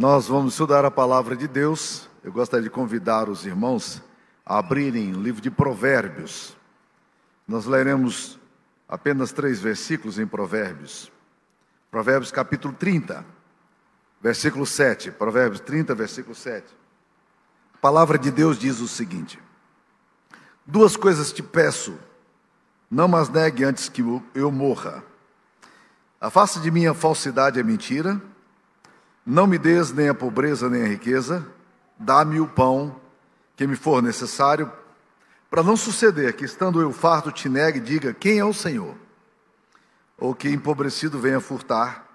Nós 0.00 0.28
vamos 0.28 0.54
estudar 0.54 0.82
a 0.86 0.90
palavra 0.90 1.36
de 1.36 1.46
Deus. 1.46 2.08
Eu 2.24 2.32
gostaria 2.32 2.64
de 2.64 2.70
convidar 2.70 3.28
os 3.28 3.44
irmãos 3.44 4.02
a 4.46 4.56
abrirem 4.56 5.14
o 5.14 5.20
livro 5.20 5.42
de 5.42 5.50
Provérbios. 5.50 6.56
Nós 7.46 7.66
leremos 7.66 8.40
apenas 8.88 9.30
três 9.30 9.60
versículos 9.60 10.18
em 10.18 10.26
Provérbios. 10.26 11.12
Provérbios 11.90 12.32
capítulo 12.32 12.72
30, 12.72 13.26
versículo 14.22 14.64
7. 14.64 15.10
Provérbios 15.10 15.60
30, 15.60 15.94
versículo 15.94 16.34
7. 16.34 16.64
A 17.74 17.76
palavra 17.76 18.16
de 18.16 18.30
Deus 18.30 18.58
diz 18.58 18.80
o 18.80 18.88
seguinte: 18.88 19.38
Duas 20.64 20.96
coisas 20.96 21.30
te 21.30 21.42
peço, 21.42 21.98
não 22.90 23.06
mas 23.06 23.28
negue 23.28 23.64
antes 23.64 23.90
que 23.90 24.00
eu 24.34 24.50
morra. 24.50 25.04
Afaste 26.18 26.58
de 26.58 26.70
mim 26.70 26.86
a 26.86 26.94
falsidade 26.94 27.58
e 27.58 27.60
a 27.60 27.64
mentira, 27.64 28.18
não 29.30 29.46
me 29.46 29.58
des 29.58 29.92
nem 29.92 30.08
a 30.08 30.14
pobreza 30.14 30.68
nem 30.68 30.82
a 30.82 30.88
riqueza, 30.88 31.46
dá-me 31.96 32.40
o 32.40 32.48
pão 32.48 33.00
que 33.54 33.64
me 33.64 33.76
for 33.76 34.02
necessário, 34.02 34.70
para 35.48 35.62
não 35.62 35.76
suceder 35.76 36.34
que, 36.34 36.44
estando 36.44 36.80
eu 36.80 36.92
farto, 36.92 37.30
te 37.30 37.48
negue 37.48 37.78
e 37.78 37.82
diga: 37.82 38.12
Quem 38.12 38.40
é 38.40 38.44
o 38.44 38.52
Senhor? 38.52 38.96
Ou 40.18 40.34
que 40.34 40.48
empobrecido 40.48 41.18
venha 41.20 41.40
furtar 41.40 42.06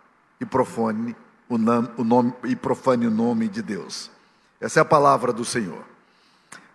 e 0.41 0.45
profane 0.45 1.15
o 1.47 1.57
nome, 1.57 2.33
e 2.43 2.53
profane 2.53 3.07
o 3.07 3.11
nome 3.11 3.47
de 3.47 3.61
Deus. 3.61 4.11
Essa 4.59 4.79
é 4.79 4.81
a 4.81 4.85
palavra 4.85 5.31
do 5.31 5.45
Senhor. 5.45 5.85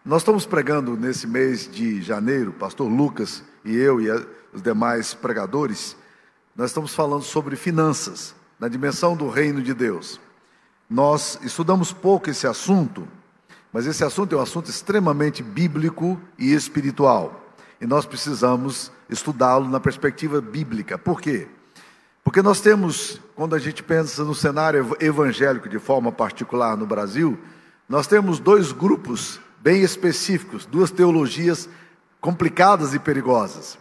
Nós 0.03 0.23
estamos 0.23 0.47
pregando 0.47 0.97
nesse 0.97 1.27
mês 1.27 1.71
de 1.71 2.01
janeiro, 2.01 2.53
pastor 2.53 2.91
Lucas 2.91 3.43
e 3.63 3.77
eu 3.77 4.01
e 4.01 4.11
os 4.55 4.63
demais 4.63 5.13
pregadores, 5.13 5.95
nós 6.57 6.71
estamos 6.71 6.95
falando 6.95 7.25
sobre 7.25 7.57
finanças, 7.57 8.35
na 8.59 8.69
dimensão 8.69 9.15
do 9.15 9.29
reino 9.29 9.63
de 9.63 9.75
Deus. 9.75 10.19
Nós 10.91 11.39
estudamos 11.43 11.93
pouco 11.93 12.29
esse 12.29 12.49
assunto, 12.49 13.07
mas 13.73 13.87
esse 13.87 14.03
assunto 14.03 14.35
é 14.35 14.39
um 14.39 14.43
assunto 14.43 14.69
extremamente 14.69 15.41
bíblico 15.41 16.21
e 16.37 16.53
espiritual. 16.53 17.49
E 17.81 17.87
nós 17.87 18.05
precisamos 18.05 18.91
estudá-lo 19.09 19.69
na 19.69 19.79
perspectiva 19.79 20.41
bíblica. 20.41 20.99
Por 20.99 21.21
quê? 21.21 21.47
Porque 22.25 22.43
nós 22.43 22.61
temos, 22.61 23.21
quando 23.37 23.55
a 23.55 23.59
gente 23.61 23.85
pensa 23.85 24.25
no 24.25 24.35
cenário 24.35 24.97
evangélico 24.99 25.69
de 25.69 25.79
forma 25.79 26.11
particular 26.11 26.77
no 26.77 26.87
Brasil, 26.87 27.39
nós 27.89 28.09
temos 28.09 28.41
dois 28.41 28.73
grupos 28.73 29.41
bem 29.61 29.83
específicos, 29.83 30.67
duas 30.67 30.91
teologias 30.91 31.69
complicadas 32.21 32.95
e 32.95 32.99
perigosas. 32.99 33.79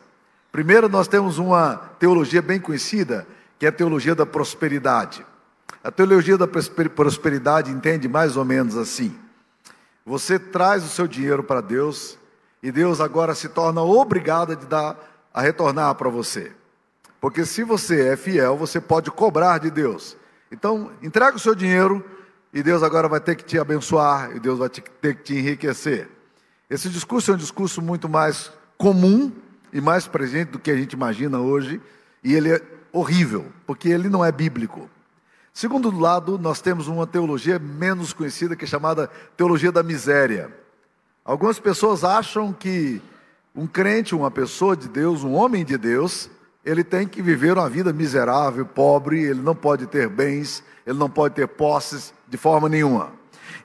Primeiro, 0.51 0.87
nós 0.87 1.07
temos 1.07 1.39
uma 1.39 1.75
teologia 1.97 2.41
bem 2.41 2.59
conhecida, 2.59 3.27
que 3.57 3.65
é 3.65 3.69
a 3.69 3.71
teologia 3.71 4.13
da 4.13 4.27
prosperidade. 4.27 5.25
A 5.83 5.91
teologia 5.91 6.37
da 6.37 6.47
prosperidade 6.47 7.71
entende 7.71 8.07
mais 8.07 8.35
ou 8.35 8.43
menos 8.43 8.77
assim: 8.77 9.15
você 10.05 10.37
traz 10.39 10.83
o 10.83 10.89
seu 10.89 11.07
dinheiro 11.07 11.43
para 11.43 11.61
Deus 11.61 12.17
e 12.61 12.71
Deus 12.71 12.99
agora 12.99 13.33
se 13.35 13.47
torna 13.49 13.81
obrigado 13.81 14.53
a, 14.53 14.55
dar, 14.55 15.29
a 15.33 15.41
retornar 15.41 15.95
para 15.95 16.09
você. 16.09 16.51
Porque 17.21 17.45
se 17.45 17.63
você 17.63 18.09
é 18.09 18.15
fiel, 18.15 18.57
você 18.57 18.79
pode 18.79 19.11
cobrar 19.11 19.57
de 19.57 19.69
Deus. 19.69 20.15
Então, 20.51 20.91
entrega 21.01 21.37
o 21.37 21.39
seu 21.39 21.53
dinheiro 21.53 22.03
e 22.53 22.63
Deus 22.63 22.81
agora 22.81 23.07
vai 23.07 23.19
ter 23.19 23.35
que 23.35 23.43
te 23.43 23.59
abençoar 23.59 24.35
e 24.35 24.39
Deus 24.39 24.57
vai 24.57 24.69
ter 24.69 25.15
que 25.15 25.23
te 25.23 25.35
enriquecer. 25.35 26.09
Esse 26.69 26.89
discurso 26.89 27.31
é 27.31 27.33
um 27.33 27.37
discurso 27.37 27.81
muito 27.81 28.07
mais 28.07 28.51
comum 28.77 29.31
e 29.71 29.81
mais 29.81 30.07
presente 30.07 30.51
do 30.51 30.59
que 30.59 30.71
a 30.71 30.75
gente 30.75 30.93
imagina 30.93 31.39
hoje, 31.39 31.81
e 32.23 32.33
ele 32.33 32.53
é 32.53 32.61
horrível, 32.91 33.45
porque 33.67 33.89
ele 33.89 34.09
não 34.09 34.23
é 34.25 34.31
bíblico. 34.31 34.89
Segundo 35.59 35.91
lado, 35.99 36.39
nós 36.39 36.61
temos 36.61 36.87
uma 36.87 37.05
teologia 37.05 37.59
menos 37.59 38.13
conhecida 38.13 38.55
que 38.55 38.63
é 38.63 38.67
chamada 38.67 39.09
teologia 39.35 39.73
da 39.73 39.83
miséria. 39.83 40.49
Algumas 41.25 41.59
pessoas 41.59 42.01
acham 42.01 42.53
que 42.53 43.01
um 43.53 43.67
crente, 43.67 44.15
uma 44.15 44.31
pessoa 44.31 44.73
de 44.73 44.87
Deus, 44.87 45.21
um 45.21 45.33
homem 45.33 45.65
de 45.65 45.77
Deus, 45.77 46.29
ele 46.63 46.81
tem 46.81 47.05
que 47.05 47.21
viver 47.21 47.57
uma 47.57 47.69
vida 47.69 47.91
miserável, 47.91 48.65
pobre, 48.65 49.21
ele 49.21 49.41
não 49.41 49.53
pode 49.53 49.85
ter 49.85 50.07
bens, 50.07 50.63
ele 50.87 50.97
não 50.97 51.09
pode 51.09 51.35
ter 51.35 51.45
posses 51.45 52.13
de 52.25 52.37
forma 52.37 52.69
nenhuma. 52.69 53.11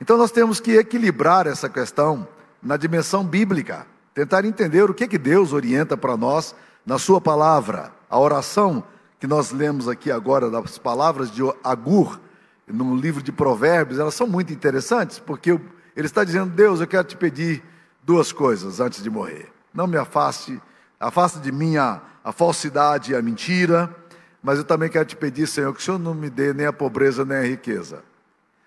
Então 0.01 0.19
nós 0.19 0.33
temos 0.33 0.59
que 0.59 0.73
equilibrar 0.73 1.47
essa 1.47 1.69
questão 1.69 2.27
na 2.61 2.77
dimensão 2.77 3.23
bíblica, 3.25 3.87
tentar 4.13 4.45
entender 4.45 4.91
o 4.91 4.95
que 4.95 5.07
que 5.07 5.17
Deus 5.17 5.53
orienta 5.53 5.97
para 5.97 6.17
nós 6.17 6.57
na 6.85 6.99
sua 6.99 7.21
palavra. 7.21 7.93
A 8.11 8.19
oração 8.19 8.83
que 9.19 9.27
nós 9.27 9.51
lemos 9.51 9.89
aqui 9.89 10.11
agora, 10.11 10.51
das 10.51 10.79
palavras 10.79 11.31
de 11.31 11.43
Agur, 11.63 12.21
no 12.67 12.97
livro 12.97 13.23
de 13.23 13.33
Provérbios, 13.33 13.99
elas 13.99 14.15
são 14.15 14.27
muito 14.27 14.53
interessantes, 14.53 15.19
porque 15.19 15.53
ele 15.97 16.07
está 16.07 16.25
dizendo: 16.25 16.51
Deus, 16.51 16.81
eu 16.81 16.87
quero 16.87 17.05
te 17.05 17.17
pedir 17.17 17.63
duas 18.03 18.33
coisas 18.33 18.81
antes 18.81 19.03
de 19.03 19.11
morrer. 19.11 19.51
Não 19.73 19.87
me 19.87 19.97
afaste, 19.97 20.61
afaste 20.99 21.39
de 21.41 21.53
mim 21.53 21.77
a, 21.77 22.01
a 22.23 22.33
falsidade 22.33 23.13
e 23.13 23.17
a 23.17 23.23
mentira, 23.23 23.95
mas 24.43 24.59
eu 24.59 24.65
também 24.65 24.89
quero 24.89 25.05
te 25.05 25.17
pedir, 25.17 25.47
Senhor, 25.47 25.73
que 25.73 25.81
o 25.81 25.83
Senhor 25.83 25.99
não 25.99 26.15
me 26.15 26.31
dê 26.31 26.53
nem 26.53 26.67
a 26.67 26.73
pobreza 26.73 27.25
nem 27.25 27.39
a 27.39 27.43
riqueza. 27.43 28.03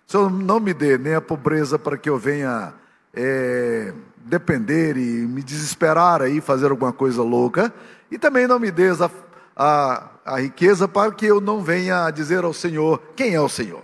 O 0.07 0.11
Senhor 0.11 0.31
não 0.31 0.59
me 0.59 0.73
dê 0.73 0.97
nem 0.97 1.15
a 1.15 1.21
pobreza 1.21 1.77
para 1.77 1.97
que 1.97 2.09
eu 2.09 2.17
venha 2.17 2.73
é, 3.13 3.93
depender 4.17 4.97
e 4.97 5.27
me 5.27 5.43
desesperar 5.43 6.21
aí, 6.21 6.41
fazer 6.41 6.71
alguma 6.71 6.93
coisa 6.93 7.21
louca, 7.21 7.73
e 8.09 8.17
também 8.17 8.47
não 8.47 8.59
me 8.59 8.71
dê 8.71 8.85
a, 9.57 10.09
a 10.23 10.39
riqueza 10.39 10.87
para 10.87 11.11
que 11.11 11.25
eu 11.25 11.41
não 11.41 11.63
venha 11.63 12.11
dizer 12.11 12.43
ao 12.43 12.53
Senhor 12.53 13.01
quem 13.15 13.33
é 13.33 13.41
o 13.41 13.49
Senhor. 13.49 13.83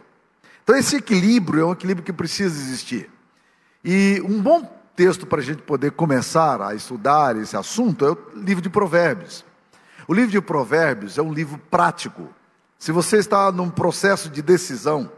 Então, 0.63 0.75
esse 0.75 0.97
equilíbrio 0.97 1.61
é 1.61 1.65
um 1.65 1.71
equilíbrio 1.73 2.05
que 2.05 2.13
precisa 2.13 2.55
existir. 2.55 3.09
E 3.83 4.21
um 4.23 4.39
bom 4.39 4.71
texto 4.95 5.25
para 5.25 5.39
a 5.39 5.43
gente 5.43 5.63
poder 5.63 5.91
começar 5.91 6.61
a 6.61 6.75
estudar 6.75 7.35
esse 7.37 7.57
assunto 7.57 8.05
é 8.05 8.11
o 8.11 8.17
livro 8.35 8.61
de 8.61 8.69
Provérbios. 8.69 9.43
O 10.07 10.13
livro 10.13 10.29
de 10.29 10.39
Provérbios 10.39 11.17
é 11.17 11.21
um 11.21 11.33
livro 11.33 11.57
prático. 11.71 12.29
Se 12.77 12.91
você 12.91 13.17
está 13.17 13.51
num 13.51 13.69
processo 13.69 14.29
de 14.29 14.41
decisão, 14.41 15.11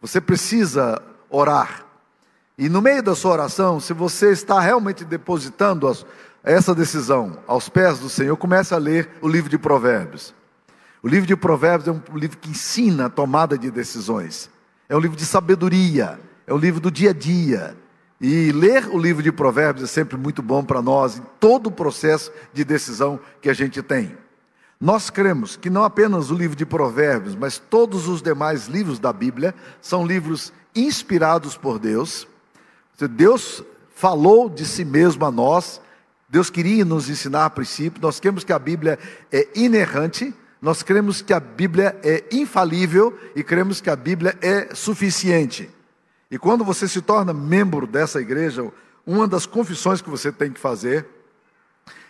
você 0.00 0.20
precisa 0.20 1.00
orar. 1.30 1.86
E 2.58 2.68
no 2.68 2.82
meio 2.82 3.02
da 3.02 3.14
sua 3.14 3.32
oração, 3.32 3.78
se 3.78 3.92
você 3.92 4.32
está 4.32 4.60
realmente 4.60 5.04
depositando 5.04 5.88
essa 6.44 6.74
decisão 6.74 7.38
aos 7.46 7.68
pés 7.68 7.98
do 7.98 8.08
Senhor, 8.08 8.36
comece 8.36 8.74
a 8.74 8.78
ler 8.78 9.08
o 9.20 9.28
livro 9.28 9.48
de 9.48 9.58
Provérbios. 9.58 10.34
O 11.02 11.08
livro 11.08 11.26
de 11.26 11.36
Provérbios 11.36 11.88
é 11.88 11.92
um 11.92 12.16
livro 12.16 12.38
que 12.38 12.50
ensina 12.50 13.06
a 13.06 13.10
tomada 13.10 13.56
de 13.58 13.70
decisões. 13.70 14.50
É 14.88 14.96
um 14.96 15.00
livro 15.00 15.16
de 15.16 15.24
sabedoria, 15.24 16.18
é 16.46 16.52
um 16.52 16.58
livro 16.58 16.80
do 16.80 16.90
dia 16.90 17.10
a 17.10 17.12
dia. 17.12 17.76
E 18.20 18.52
ler 18.52 18.86
o 18.88 18.98
livro 18.98 19.22
de 19.22 19.32
Provérbios 19.32 19.84
é 19.84 19.86
sempre 19.92 20.16
muito 20.16 20.42
bom 20.42 20.64
para 20.64 20.80
nós 20.80 21.18
em 21.18 21.22
todo 21.40 21.66
o 21.66 21.72
processo 21.72 22.30
de 22.52 22.64
decisão 22.64 23.18
que 23.40 23.48
a 23.48 23.54
gente 23.54 23.82
tem. 23.82 24.16
Nós 24.80 25.10
cremos 25.10 25.56
que 25.56 25.70
não 25.70 25.84
apenas 25.84 26.30
o 26.30 26.34
livro 26.34 26.56
de 26.56 26.66
Provérbios, 26.66 27.34
mas 27.36 27.58
todos 27.58 28.08
os 28.08 28.20
demais 28.20 28.66
livros 28.66 28.98
da 28.98 29.12
Bíblia 29.12 29.54
são 29.80 30.06
livros 30.06 30.52
inspirados 30.74 31.56
por 31.56 31.78
Deus. 31.78 32.26
Deus 33.10 33.62
falou 33.94 34.48
de 34.48 34.64
si 34.64 34.84
mesmo 34.84 35.24
a 35.24 35.30
nós, 35.30 35.80
Deus 36.32 36.48
queria 36.48 36.82
nos 36.82 37.10
ensinar 37.10 37.50
princípios. 37.50 38.00
Nós 38.00 38.18
cremos 38.18 38.42
que 38.42 38.54
a 38.54 38.58
Bíblia 38.58 38.98
é 39.30 39.46
inerrante, 39.54 40.32
nós 40.62 40.82
cremos 40.82 41.20
que 41.20 41.30
a 41.30 41.38
Bíblia 41.38 41.94
é 42.02 42.24
infalível 42.32 43.14
e 43.36 43.44
cremos 43.44 43.82
que 43.82 43.90
a 43.90 43.96
Bíblia 43.96 44.38
é 44.40 44.74
suficiente. 44.74 45.68
E 46.30 46.38
quando 46.38 46.64
você 46.64 46.88
se 46.88 47.02
torna 47.02 47.34
membro 47.34 47.86
dessa 47.86 48.18
igreja, 48.18 48.66
uma 49.06 49.28
das 49.28 49.44
confissões 49.44 50.00
que 50.00 50.08
você 50.08 50.32
tem 50.32 50.50
que 50.50 50.58
fazer 50.58 51.04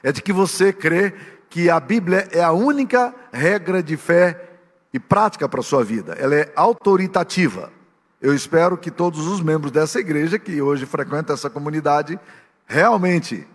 é 0.05 0.13
de 0.13 0.23
que 0.23 0.33
você 0.33 0.73
crê 0.73 1.13
que 1.51 1.69
a 1.69 1.81
Bíblia 1.81 2.29
é 2.31 2.45
a 2.45 2.53
única 2.53 3.13
regra 3.33 3.83
de 3.83 3.97
fé 3.97 4.51
e 4.95 5.01
prática 5.01 5.49
para 5.49 5.59
a 5.59 5.65
sua 5.65 5.83
vida. 5.83 6.13
Ela 6.17 6.37
é 6.37 6.53
autoritativa. 6.55 7.73
Eu 8.21 8.33
espero 8.33 8.79
que 8.79 8.93
todos 8.93 9.27
os 9.27 9.41
membros 9.41 9.73
dessa 9.73 9.99
igreja, 9.99 10.39
que 10.39 10.63
hoje 10.63 10.87
frequentam 10.87 11.35
essa 11.35 11.51
comunidade, 11.51 12.21
realmente 12.69 13.49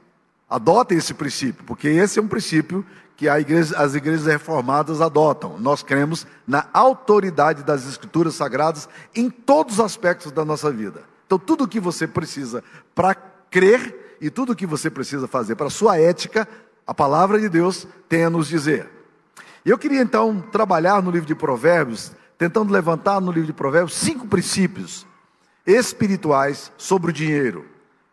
adotem 0.49 0.97
esse 0.97 1.13
princípio, 1.13 1.63
porque 1.65 1.87
esse 1.87 2.19
é 2.19 2.21
um 2.21 2.27
princípio 2.27 2.85
que 3.15 3.27
igreja, 3.27 3.75
as 3.77 3.95
igrejas 3.95 4.27
reformadas 4.27 5.01
adotam. 5.01 5.57
Nós 5.59 5.81
cremos 5.81 6.27
na 6.47 6.67
autoridade 6.71 7.63
das 7.63 7.87
escrituras 7.87 8.35
sagradas 8.35 8.87
em 9.15 9.29
todos 9.29 9.75
os 9.75 9.79
aspectos 9.79 10.31
da 10.31 10.45
nossa 10.45 10.71
vida. 10.71 11.03
Então, 11.25 11.39
tudo 11.39 11.63
o 11.63 11.67
que 11.67 11.79
você 11.79 12.07
precisa 12.07 12.63
para 12.93 13.15
crer 13.15 14.17
e 14.21 14.29
tudo 14.29 14.53
o 14.53 14.55
que 14.55 14.65
você 14.65 14.89
precisa 14.89 15.27
fazer 15.27 15.55
para 15.55 15.67
a 15.67 15.71
sua 15.71 15.97
ética, 15.97 16.47
a 16.85 16.93
palavra 16.93 17.39
de 17.39 17.49
Deus 17.49 17.87
tem 18.07 18.23
a 18.23 18.29
nos 18.29 18.47
dizer. 18.47 18.89
Eu 19.65 19.77
queria 19.77 20.01
então 20.01 20.41
trabalhar 20.51 21.01
no 21.01 21.11
livro 21.11 21.27
de 21.27 21.35
Provérbios, 21.35 22.11
tentando 22.37 22.71
levantar 22.71 23.19
no 23.19 23.31
livro 23.31 23.47
de 23.47 23.53
Provérbios 23.53 23.95
cinco 23.95 24.27
princípios 24.27 25.05
espirituais 25.65 26.71
sobre 26.77 27.09
o 27.09 27.13
dinheiro, 27.13 27.65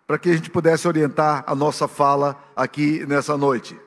para 0.06 0.18
que 0.18 0.30
a 0.30 0.34
gente 0.34 0.50
pudesse 0.50 0.86
orientar 0.86 1.44
a 1.46 1.54
nossa 1.54 1.88
fala 1.88 2.36
aqui 2.54 3.04
nessa 3.06 3.36
noite. 3.36 3.78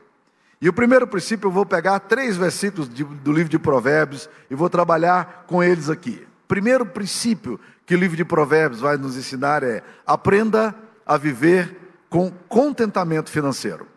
E 0.60 0.68
o 0.68 0.74
primeiro 0.74 1.06
princípio, 1.06 1.48
eu 1.48 1.52
vou 1.52 1.66
pegar 1.66 2.00
três 2.00 2.36
versículos 2.36 2.90
de, 2.90 3.04
do 3.04 3.32
livro 3.32 3.50
de 3.50 3.60
Provérbios 3.60 4.28
e 4.50 4.56
vou 4.56 4.70
trabalhar 4.70 5.46
com 5.48 5.64
eles 5.64 5.90
aqui. 5.90 6.26
primeiro 6.48 6.86
princípio 6.86 7.60
que 7.86 7.94
o 7.94 7.98
livro 7.98 8.18
de 8.18 8.26
Provérbios 8.26 8.82
vai 8.82 8.98
nos 8.98 9.16
ensinar 9.16 9.64
é: 9.64 9.84
aprenda 10.06 10.74
a 11.06 11.16
viver 11.16 11.76
com 12.10 12.32
contentamento 12.50 13.30
financeiro. 13.30 13.88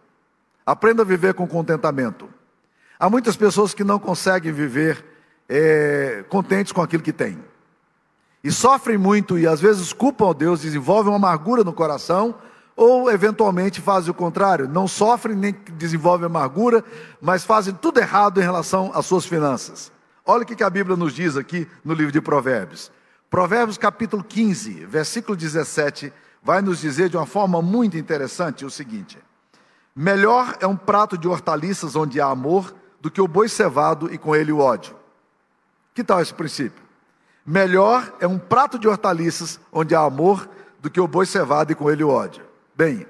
Aprenda 0.66 1.02
a 1.02 1.06
viver 1.06 1.34
com 1.34 1.46
contentamento. 1.46 2.28
Há 2.98 3.08
muitas 3.08 3.36
pessoas 3.36 3.72
que 3.72 3.82
não 3.82 3.98
conseguem 3.98 4.52
viver 4.52 5.04
é, 5.48 6.24
contentes 6.28 6.72
com 6.72 6.82
aquilo 6.82 7.02
que 7.02 7.12
têm. 7.12 7.42
E 8.42 8.50
sofrem 8.50 8.96
muito 8.96 9.38
e 9.38 9.46
às 9.46 9.60
vezes 9.60 9.92
culpam 9.92 10.30
a 10.30 10.32
Deus, 10.32 10.62
desenvolvem 10.62 11.12
uma 11.12 11.16
amargura 11.16 11.62
no 11.62 11.72
coração, 11.72 12.34
ou 12.74 13.10
eventualmente 13.10 13.80
fazem 13.80 14.10
o 14.10 14.14
contrário, 14.14 14.66
não 14.66 14.88
sofrem 14.88 15.36
nem 15.36 15.52
desenvolvem 15.72 16.26
amargura, 16.26 16.82
mas 17.20 17.44
fazem 17.44 17.74
tudo 17.74 18.00
errado 18.00 18.40
em 18.40 18.44
relação 18.44 18.90
às 18.94 19.04
suas 19.04 19.26
finanças. 19.26 19.92
Olha 20.24 20.44
o 20.44 20.46
que 20.46 20.64
a 20.64 20.70
Bíblia 20.70 20.96
nos 20.96 21.12
diz 21.12 21.36
aqui 21.36 21.68
no 21.84 21.92
livro 21.92 22.12
de 22.12 22.20
Provérbios. 22.20 22.90
Provérbios 23.28 23.76
capítulo 23.76 24.24
15, 24.24 24.86
versículo 24.86 25.36
17, 25.36 26.12
vai 26.42 26.62
nos 26.62 26.80
dizer 26.80 27.10
de 27.10 27.16
uma 27.16 27.26
forma 27.26 27.60
muito 27.60 27.98
interessante 27.98 28.64
o 28.64 28.70
seguinte: 28.70 29.18
Melhor 29.94 30.56
é 30.60 30.66
um 30.66 30.76
prato 30.76 31.18
de 31.18 31.28
hortaliças 31.28 31.94
onde 31.94 32.20
há 32.20 32.26
amor 32.26 32.74
do 33.00 33.10
que 33.10 33.20
o 33.20 33.28
boi 33.28 33.48
cevado 33.48 34.12
e 34.12 34.16
com 34.16 34.34
ele 34.34 34.52
o 34.52 34.58
ódio. 34.58 34.96
Que 35.94 36.02
tal 36.02 36.20
esse 36.20 36.32
princípio? 36.32 36.89
Melhor 37.50 38.16
é 38.20 38.28
um 38.28 38.38
prato 38.38 38.78
de 38.78 38.86
hortaliças 38.86 39.58
onde 39.72 39.92
há 39.92 39.98
amor 40.02 40.48
do 40.80 40.88
que 40.88 41.00
o 41.00 41.08
boi 41.08 41.26
cevado 41.26 41.72
e 41.72 41.74
com 41.74 41.90
ele 41.90 42.04
o 42.04 42.08
ódio. 42.08 42.44
Bem, 42.76 43.04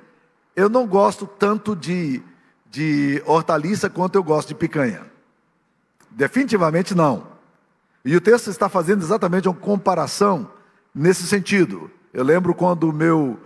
eu 0.57 0.67
não 0.71 0.87
gosto 0.87 1.27
tanto 1.27 1.77
de, 1.77 2.23
de 2.71 3.23
hortaliça 3.27 3.91
quanto 3.91 4.15
eu 4.15 4.23
gosto 4.23 4.49
de 4.49 4.55
picanha. 4.55 5.03
Definitivamente 6.11 6.95
não. 6.95 7.27
E 8.03 8.17
o 8.17 8.21
texto 8.21 8.49
está 8.49 8.67
fazendo 8.67 9.03
exatamente 9.03 9.47
uma 9.47 9.55
comparação 9.55 10.51
nesse 10.95 11.27
sentido. 11.27 11.91
Eu 12.11 12.25
lembro 12.25 12.55
quando 12.55 12.85
o 12.85 12.95
meu, 12.95 13.39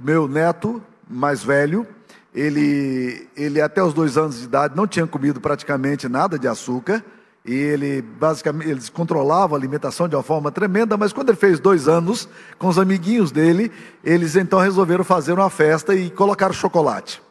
meu 0.00 0.26
neto 0.26 0.82
mais 1.06 1.44
velho, 1.44 1.86
ele, 2.34 3.28
ele 3.36 3.60
até 3.60 3.82
os 3.82 3.92
dois 3.92 4.16
anos 4.16 4.38
de 4.38 4.44
idade 4.46 4.74
não 4.74 4.86
tinha 4.86 5.06
comido 5.06 5.42
praticamente 5.42 6.08
nada 6.08 6.38
de 6.38 6.48
açúcar, 6.48 7.04
e 7.48 7.54
ele 7.54 8.02
basicamente 8.02 8.68
eles 8.68 8.90
controlavam 8.90 9.56
a 9.56 9.58
alimentação 9.58 10.06
de 10.06 10.14
uma 10.14 10.22
forma 10.22 10.52
tremenda, 10.52 10.98
mas 10.98 11.14
quando 11.14 11.30
ele 11.30 11.38
fez 11.38 11.58
dois 11.58 11.88
anos, 11.88 12.28
com 12.58 12.68
os 12.68 12.78
amiguinhos 12.78 13.32
dele, 13.32 13.72
eles 14.04 14.36
então 14.36 14.58
resolveram 14.58 15.02
fazer 15.02 15.32
uma 15.32 15.48
festa 15.48 15.94
e 15.94 16.10
colocaram 16.10 16.52
chocolate. 16.52 17.22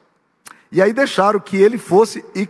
E 0.72 0.81
aí 0.81 0.92
deixaram 0.92 1.40
que 1.40 1.56
ele 1.56 1.78
fosse 1.78 2.25
e, 2.36 2.50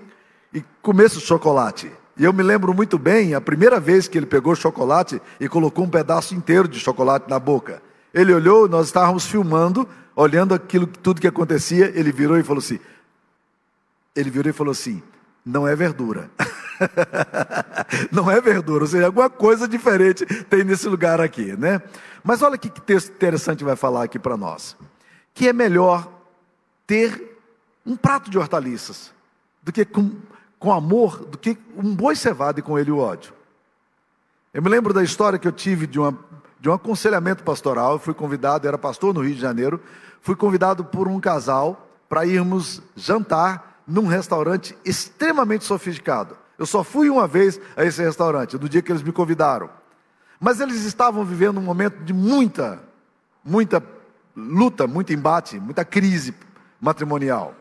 e 0.53 0.63
comesse 0.81 1.17
o 1.17 1.19
chocolate. 1.19 1.91
E 2.15 2.23
eu 2.23 2.31
me 2.31 2.41
lembro 2.41 2.73
muito 2.73 2.97
bem, 2.97 3.35
a 3.35 3.41
primeira 3.41 3.81
vez 3.81 4.07
que 4.07 4.17
ele 4.17 4.25
pegou 4.25 4.55
chocolate 4.55 5.21
e 5.37 5.49
colocou 5.49 5.83
um 5.83 5.89
pedaço 5.89 6.33
inteiro 6.33 6.69
de 6.69 6.79
chocolate 6.79 7.29
na 7.29 7.37
boca. 7.37 7.81
Ele 8.13 8.33
olhou, 8.33 8.69
nós 8.69 8.85
estávamos 8.85 9.25
filmando, 9.25 9.85
olhando 10.15 10.53
aquilo, 10.53 10.87
tudo 10.87 11.19
que 11.19 11.27
acontecia, 11.27 11.91
ele 11.93 12.13
virou 12.13 12.39
e 12.39 12.43
falou 12.43 12.59
assim: 12.59 12.79
ele 14.15 14.29
virou 14.29 14.49
e 14.49 14.53
falou 14.53 14.71
assim: 14.71 15.03
não 15.45 15.67
é 15.67 15.75
verdura. 15.75 16.31
não 18.11 18.29
é 18.29 18.39
verdura, 18.41 18.83
ou 18.83 18.87
seja, 18.87 19.05
alguma 19.05 19.29
coisa 19.29 19.67
diferente 19.67 20.25
tem 20.45 20.63
nesse 20.63 20.87
lugar 20.87 21.19
aqui, 21.21 21.55
né? 21.57 21.81
Mas 22.23 22.41
olha 22.41 22.57
que 22.57 22.69
texto 22.69 23.11
interessante 23.11 23.63
vai 23.63 23.75
falar 23.75 24.03
aqui 24.03 24.19
para 24.19 24.35
nós. 24.35 24.75
Que 25.33 25.47
é 25.47 25.53
melhor 25.53 26.11
ter 26.85 27.37
um 27.85 27.95
prato 27.95 28.29
de 28.29 28.37
hortaliças 28.37 29.13
do 29.63 29.71
que 29.71 29.85
com 29.85 30.11
com 30.59 30.71
amor 30.71 31.19
do 31.25 31.37
que 31.37 31.57
um 31.75 31.95
boi 31.95 32.15
cevado 32.15 32.59
e 32.59 32.63
com 32.63 32.77
ele 32.77 32.91
o 32.91 32.97
ódio. 32.97 33.33
Eu 34.53 34.61
me 34.61 34.69
lembro 34.69 34.93
da 34.93 35.03
história 35.03 35.37
que 35.37 35.47
eu 35.47 35.51
tive 35.51 35.85
de, 35.85 35.99
uma, 35.99 36.17
de 36.59 36.69
um 36.69 36.73
aconselhamento 36.73 37.43
pastoral. 37.43 37.93
Eu 37.93 37.99
fui 37.99 38.13
convidado, 38.13 38.67
era 38.67 38.77
pastor 38.77 39.13
no 39.13 39.21
Rio 39.21 39.35
de 39.35 39.41
Janeiro, 39.41 39.79
fui 40.21 40.35
convidado 40.35 40.83
por 40.83 41.07
um 41.07 41.19
casal 41.19 41.87
para 42.09 42.25
irmos 42.25 42.81
jantar 42.95 43.81
num 43.85 44.07
restaurante 44.07 44.75
extremamente 44.83 45.63
sofisticado. 45.63 46.35
Eu 46.57 46.65
só 46.65 46.83
fui 46.83 47.09
uma 47.09 47.27
vez 47.27 47.59
a 47.75 47.85
esse 47.85 48.01
restaurante, 48.01 48.57
no 48.57 48.67
dia 48.67 48.81
que 48.81 48.91
eles 48.91 49.03
me 49.03 49.11
convidaram. 49.11 49.69
Mas 50.39 50.59
eles 50.59 50.83
estavam 50.83 51.23
vivendo 51.23 51.57
um 51.57 51.63
momento 51.63 52.03
de 52.03 52.13
muita, 52.13 52.79
muita 53.43 53.83
luta, 54.35 54.87
muito 54.87 55.13
embate, 55.13 55.59
muita 55.59 55.83
crise 55.83 56.33
matrimonial. 56.79 57.55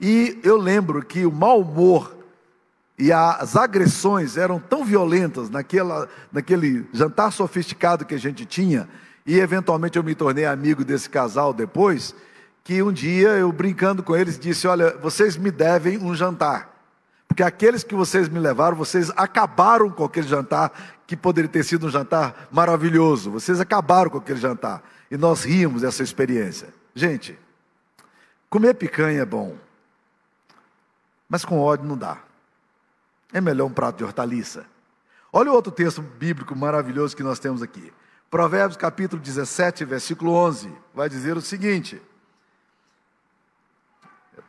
E 0.00 0.38
eu 0.42 0.56
lembro 0.56 1.04
que 1.04 1.26
o 1.26 1.32
mau 1.32 1.60
humor 1.60 2.16
e 2.98 3.12
as 3.12 3.56
agressões 3.56 4.36
eram 4.36 4.58
tão 4.58 4.84
violentas 4.84 5.48
naquela, 5.48 6.08
naquele 6.32 6.86
jantar 6.92 7.30
sofisticado 7.32 8.04
que 8.04 8.14
a 8.14 8.18
gente 8.18 8.44
tinha, 8.44 8.88
e 9.24 9.38
eventualmente 9.38 9.96
eu 9.96 10.02
me 10.02 10.14
tornei 10.14 10.44
amigo 10.44 10.84
desse 10.84 11.08
casal 11.08 11.52
depois, 11.52 12.14
que 12.64 12.82
um 12.82 12.92
dia 12.92 13.30
eu 13.30 13.52
brincando 13.52 14.02
com 14.02 14.16
eles 14.16 14.38
disse: 14.38 14.66
Olha, 14.66 14.96
vocês 14.98 15.36
me 15.36 15.50
devem 15.50 15.98
um 15.98 16.14
jantar. 16.14 16.77
Porque 17.38 17.44
aqueles 17.44 17.84
que 17.84 17.94
vocês 17.94 18.28
me 18.28 18.40
levaram, 18.40 18.76
vocês 18.76 19.10
acabaram 19.10 19.88
com 19.90 20.02
aquele 20.02 20.26
jantar, 20.26 20.72
que 21.06 21.16
poderia 21.16 21.48
ter 21.48 21.62
sido 21.62 21.86
um 21.86 21.88
jantar 21.88 22.48
maravilhoso. 22.50 23.30
Vocês 23.30 23.60
acabaram 23.60 24.10
com 24.10 24.18
aquele 24.18 24.40
jantar. 24.40 24.82
E 25.08 25.16
nós 25.16 25.44
rimos 25.44 25.82
dessa 25.82 26.02
experiência. 26.02 26.74
Gente, 26.96 27.38
comer 28.50 28.74
picanha 28.74 29.22
é 29.22 29.24
bom. 29.24 29.56
Mas 31.28 31.44
com 31.44 31.60
ódio 31.60 31.86
não 31.86 31.96
dá. 31.96 32.18
É 33.32 33.40
melhor 33.40 33.66
um 33.66 33.72
prato 33.72 33.98
de 33.98 34.04
hortaliça. 34.04 34.66
Olha 35.32 35.52
o 35.52 35.54
outro 35.54 35.70
texto 35.70 36.02
bíblico 36.02 36.56
maravilhoso 36.56 37.16
que 37.16 37.22
nós 37.22 37.38
temos 37.38 37.62
aqui. 37.62 37.92
Provérbios 38.28 38.76
capítulo 38.76 39.22
17, 39.22 39.84
versículo 39.84 40.32
11, 40.32 40.72
vai 40.92 41.08
dizer 41.08 41.36
o 41.36 41.40
seguinte. 41.40 42.02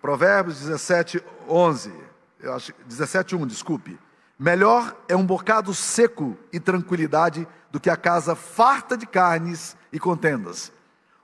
Provérbios 0.02 0.58
17, 0.62 1.24
11, 1.48 2.09
eu 2.40 2.54
acho, 2.54 2.74
17, 2.86 3.36
1, 3.36 3.48
desculpe. 3.48 4.00
Melhor 4.38 4.96
é 5.08 5.16
um 5.16 5.26
bocado 5.26 5.74
seco 5.74 6.38
e 6.52 6.60
tranquilidade 6.60 7.48
do 7.72 7.80
que 7.80 7.90
a 7.90 7.98
casa 7.98 8.36
farta 8.36 8.96
de 8.96 9.06
carnes 9.06 9.76
e 9.92 10.00
contendas. 10.00 10.72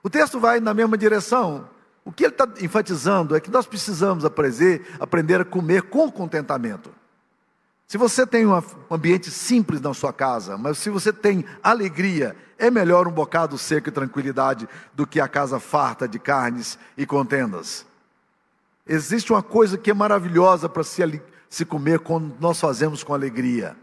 O 0.02 0.10
texto 0.10 0.38
vai 0.38 0.60
na 0.60 0.74
mesma 0.74 0.96
direção, 0.98 1.68
o 2.04 2.12
que 2.12 2.24
ele 2.24 2.32
está 2.32 2.46
enfatizando 2.60 3.34
é 3.34 3.40
que 3.40 3.50
nós 3.50 3.66
precisamos 3.66 4.24
aprender, 4.24 4.86
aprender 5.00 5.40
a 5.40 5.44
comer 5.44 5.82
com 5.82 6.10
contentamento. 6.10 6.94
Se 7.88 7.96
você 7.96 8.26
tem 8.26 8.46
um 8.46 8.62
ambiente 8.90 9.30
simples 9.30 9.80
na 9.80 9.94
sua 9.94 10.12
casa, 10.12 10.58
mas 10.58 10.78
se 10.78 10.90
você 10.90 11.12
tem 11.12 11.44
alegria, 11.62 12.36
é 12.58 12.70
melhor 12.70 13.06
um 13.06 13.12
bocado 13.12 13.56
seco 13.56 13.88
e 13.88 13.92
tranquilidade 13.92 14.68
do 14.92 15.06
que 15.06 15.20
a 15.20 15.28
casa 15.28 15.60
farta 15.60 16.06
de 16.06 16.18
carnes 16.18 16.78
e 16.96 17.06
contendas. 17.06 17.85
Existe 18.86 19.32
uma 19.32 19.42
coisa 19.42 19.76
que 19.76 19.90
é 19.90 19.94
maravilhosa 19.94 20.68
para 20.68 20.84
se, 20.84 21.20
se 21.48 21.64
comer 21.64 21.98
quando 22.00 22.34
nós 22.40 22.60
fazemos 22.60 23.02
com 23.02 23.12
alegria. 23.12 23.76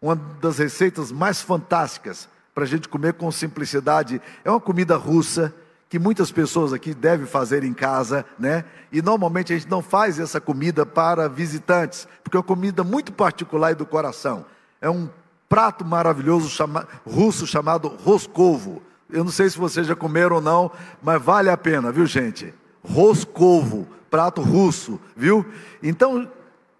Uma 0.00 0.16
das 0.16 0.58
receitas 0.58 1.10
mais 1.10 1.40
fantásticas 1.40 2.28
para 2.54 2.64
a 2.64 2.66
gente 2.66 2.88
comer 2.88 3.14
com 3.14 3.30
simplicidade 3.30 4.20
é 4.44 4.50
uma 4.50 4.60
comida 4.60 4.96
russa 4.96 5.54
que 5.88 5.98
muitas 5.98 6.32
pessoas 6.32 6.72
aqui 6.72 6.94
devem 6.94 7.26
fazer 7.26 7.64
em 7.64 7.74
casa, 7.74 8.24
né? 8.38 8.64
E 8.90 9.02
normalmente 9.02 9.52
a 9.52 9.58
gente 9.58 9.70
não 9.70 9.82
faz 9.82 10.18
essa 10.18 10.40
comida 10.40 10.86
para 10.86 11.28
visitantes, 11.28 12.08
porque 12.24 12.36
é 12.36 12.40
uma 12.40 12.44
comida 12.44 12.82
muito 12.82 13.12
particular 13.12 13.72
e 13.72 13.74
do 13.74 13.84
coração. 13.84 14.44
É 14.80 14.88
um 14.88 15.08
prato 15.50 15.84
maravilhoso 15.84 16.48
chama, 16.48 16.88
russo 17.06 17.46
chamado 17.46 17.88
roscovo. 17.88 18.82
Eu 19.10 19.22
não 19.22 19.30
sei 19.30 19.50
se 19.50 19.58
vocês 19.58 19.86
já 19.86 19.94
comeram 19.94 20.36
ou 20.36 20.42
não, 20.42 20.70
mas 21.02 21.22
vale 21.22 21.50
a 21.50 21.58
pena, 21.58 21.92
viu, 21.92 22.06
gente? 22.06 22.54
Roscovo, 22.82 23.86
prato 24.12 24.42
russo, 24.42 25.00
viu? 25.16 25.46
Então, 25.82 26.30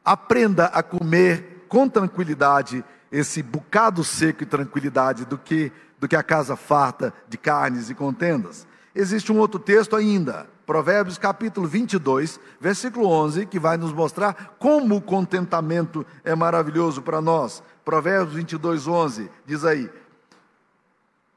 aprenda 0.04 0.66
a 0.66 0.82
comer 0.82 1.64
com 1.66 1.88
tranquilidade 1.88 2.84
esse 3.10 3.42
bocado 3.42 4.04
seco 4.04 4.42
e 4.42 4.46
tranquilidade 4.46 5.24
do 5.24 5.38
que 5.38 5.72
do 5.98 6.08
que 6.08 6.16
a 6.16 6.22
casa 6.22 6.56
farta 6.56 7.14
de 7.28 7.38
carnes 7.38 7.88
e 7.88 7.94
contendas. 7.94 8.66
Existe 8.92 9.30
um 9.30 9.38
outro 9.38 9.60
texto 9.60 9.94
ainda, 9.94 10.48
Provérbios 10.66 11.16
capítulo 11.16 11.68
22, 11.68 12.40
versículo 12.60 13.06
11, 13.08 13.46
que 13.46 13.58
vai 13.58 13.76
nos 13.76 13.92
mostrar 13.92 14.56
como 14.58 14.96
o 14.96 15.00
contentamento 15.00 16.04
é 16.24 16.34
maravilhoso 16.34 17.00
para 17.02 17.20
nós. 17.20 17.62
Provérbios 17.84 18.34
22, 18.34 18.88
11, 18.88 19.30
diz 19.46 19.64
aí. 19.64 19.88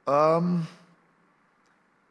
Um, 0.07 0.61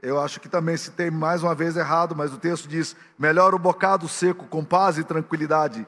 eu 0.05 0.21
acho 0.21 0.39
que 0.39 0.51
também 0.51 0.77
tem 0.95 1.11
mais 1.11 1.43
uma 1.43 1.55
vez 1.55 1.77
errado, 1.77 2.15
mas 2.15 2.33
o 2.33 2.37
texto 2.37 2.69
diz: 2.69 2.95
melhor 3.19 3.55
o 3.55 3.59
bocado 3.59 4.07
seco 4.07 4.47
com 4.47 4.63
paz 4.63 4.99
e 4.99 5.03
tranquilidade 5.03 5.87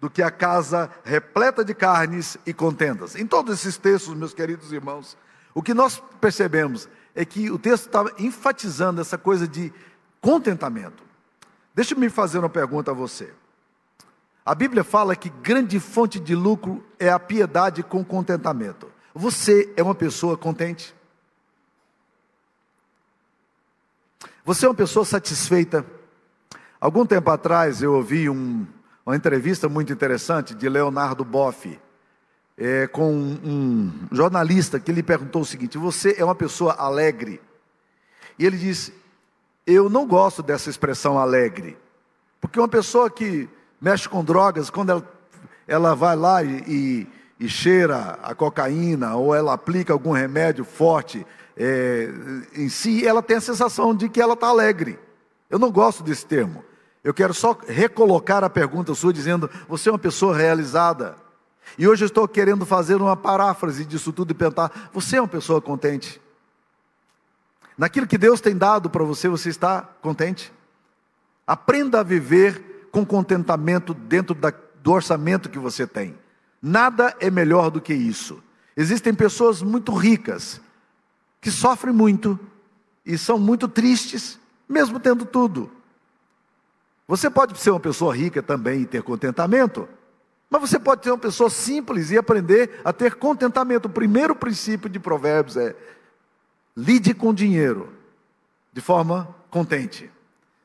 do 0.00 0.08
que 0.08 0.22
a 0.22 0.30
casa 0.30 0.88
repleta 1.04 1.64
de 1.64 1.74
carnes 1.74 2.38
e 2.46 2.54
contendas. 2.54 3.16
Em 3.16 3.26
todos 3.26 3.58
esses 3.58 3.76
textos, 3.76 4.14
meus 4.14 4.32
queridos 4.32 4.72
irmãos, 4.72 5.18
o 5.52 5.62
que 5.62 5.74
nós 5.74 6.00
percebemos 6.20 6.88
é 7.14 7.24
que 7.24 7.50
o 7.50 7.58
texto 7.58 7.86
estava 7.86 8.12
enfatizando 8.18 9.00
essa 9.00 9.18
coisa 9.18 9.48
de 9.48 9.72
contentamento. 10.20 11.02
Deixa-me 11.74 12.08
fazer 12.08 12.38
uma 12.38 12.48
pergunta 12.48 12.92
a 12.92 12.94
você. 12.94 13.32
A 14.44 14.54
Bíblia 14.54 14.84
fala 14.84 15.16
que 15.16 15.28
grande 15.28 15.80
fonte 15.80 16.20
de 16.20 16.36
lucro 16.36 16.84
é 17.00 17.10
a 17.10 17.18
piedade 17.18 17.82
com 17.82 18.04
contentamento. 18.04 18.86
Você 19.12 19.72
é 19.76 19.82
uma 19.82 19.94
pessoa 19.94 20.36
contente? 20.36 20.94
Você 24.46 24.64
é 24.64 24.68
uma 24.68 24.76
pessoa 24.76 25.04
satisfeita? 25.04 25.84
Algum 26.80 27.04
tempo 27.04 27.28
atrás 27.32 27.82
eu 27.82 27.94
ouvi 27.94 28.30
um, 28.30 28.64
uma 29.04 29.16
entrevista 29.16 29.68
muito 29.68 29.92
interessante 29.92 30.54
de 30.54 30.68
Leonardo 30.68 31.24
Boff 31.24 31.76
é, 32.56 32.86
com 32.86 33.12
um, 33.12 33.92
jornalista 34.12 34.78
que 34.78 34.92
lhe 34.92 35.02
perguntou 35.02 35.42
o 35.42 35.44
seguinte: 35.44 35.76
Você 35.76 36.14
é 36.16 36.24
uma 36.24 36.36
pessoa 36.36 36.74
alegre? 36.74 37.40
E 38.38 38.46
ele 38.46 38.56
disse: 38.56 38.94
Eu 39.66 39.90
não 39.90 40.06
gosto 40.06 40.44
dessa 40.44 40.70
expressão 40.70 41.18
alegre, 41.18 41.76
porque 42.40 42.60
uma 42.60 42.68
pessoa 42.68 43.10
que 43.10 43.48
mexe 43.80 44.08
com 44.08 44.22
drogas, 44.22 44.70
quando 44.70 44.90
ela, 44.90 45.12
ela 45.66 45.94
vai 45.96 46.14
lá 46.14 46.44
e, 46.44 46.62
e, 46.68 47.06
e 47.40 47.48
cheira 47.48 48.16
a 48.22 48.32
cocaína, 48.32 49.16
ou 49.16 49.34
ela 49.34 49.54
aplica 49.54 49.92
algum 49.92 50.12
remédio 50.12 50.64
forte 50.64 51.26
é, 51.56 52.10
em 52.54 52.68
si, 52.68 53.06
ela 53.06 53.22
tem 53.22 53.38
a 53.38 53.40
sensação 53.40 53.94
de 53.94 54.08
que 54.08 54.20
ela 54.20 54.34
está 54.34 54.48
alegre. 54.48 54.98
Eu 55.48 55.58
não 55.58 55.70
gosto 55.70 56.02
desse 56.02 56.26
termo. 56.26 56.64
Eu 57.02 57.14
quero 57.14 57.32
só 57.32 57.56
recolocar 57.66 58.44
a 58.44 58.50
pergunta 58.50 58.94
sua 58.94 59.12
dizendo: 59.12 59.48
você 59.68 59.88
é 59.88 59.92
uma 59.92 59.98
pessoa 59.98 60.36
realizada. 60.36 61.16
E 61.78 61.88
hoje 61.88 62.04
eu 62.04 62.06
estou 62.06 62.28
querendo 62.28 62.66
fazer 62.66 62.96
uma 62.96 63.16
paráfrase 63.16 63.84
disso 63.84 64.12
tudo 64.12 64.32
e 64.32 64.34
perguntar: 64.34 64.90
você 64.92 65.16
é 65.16 65.20
uma 65.20 65.28
pessoa 65.28 65.60
contente? 65.62 66.20
Naquilo 67.78 68.06
que 68.06 68.18
Deus 68.18 68.40
tem 68.40 68.56
dado 68.56 68.90
para 68.90 69.04
você, 69.04 69.28
você 69.28 69.48
está 69.48 69.82
contente? 70.02 70.52
Aprenda 71.46 72.00
a 72.00 72.02
viver 72.02 72.88
com 72.90 73.04
contentamento 73.04 73.94
dentro 73.94 74.34
da, 74.34 74.52
do 74.82 74.92
orçamento 74.92 75.48
que 75.48 75.58
você 75.58 75.86
tem. 75.86 76.18
Nada 76.60 77.14
é 77.20 77.30
melhor 77.30 77.70
do 77.70 77.80
que 77.80 77.94
isso. 77.94 78.42
Existem 78.76 79.14
pessoas 79.14 79.62
muito 79.62 79.94
ricas 79.94 80.60
que 81.40 81.50
sofrem 81.50 81.94
muito 81.94 82.38
e 83.04 83.16
são 83.16 83.38
muito 83.38 83.68
tristes, 83.68 84.38
mesmo 84.68 84.98
tendo 84.98 85.24
tudo. 85.24 85.70
Você 87.06 87.30
pode 87.30 87.58
ser 87.58 87.70
uma 87.70 87.80
pessoa 87.80 88.14
rica 88.14 88.42
também 88.42 88.82
e 88.82 88.86
ter 88.86 89.02
contentamento, 89.02 89.88
mas 90.50 90.60
você 90.60 90.78
pode 90.78 91.04
ser 91.04 91.10
uma 91.10 91.18
pessoa 91.18 91.48
simples 91.48 92.10
e 92.10 92.18
aprender 92.18 92.80
a 92.84 92.92
ter 92.92 93.14
contentamento. 93.14 93.86
O 93.86 93.90
primeiro 93.90 94.34
princípio 94.34 94.88
de 94.88 94.98
Provérbios 94.98 95.56
é: 95.56 95.74
lide 96.76 97.14
com 97.14 97.32
dinheiro 97.32 97.92
de 98.72 98.80
forma 98.80 99.34
contente. 99.50 100.10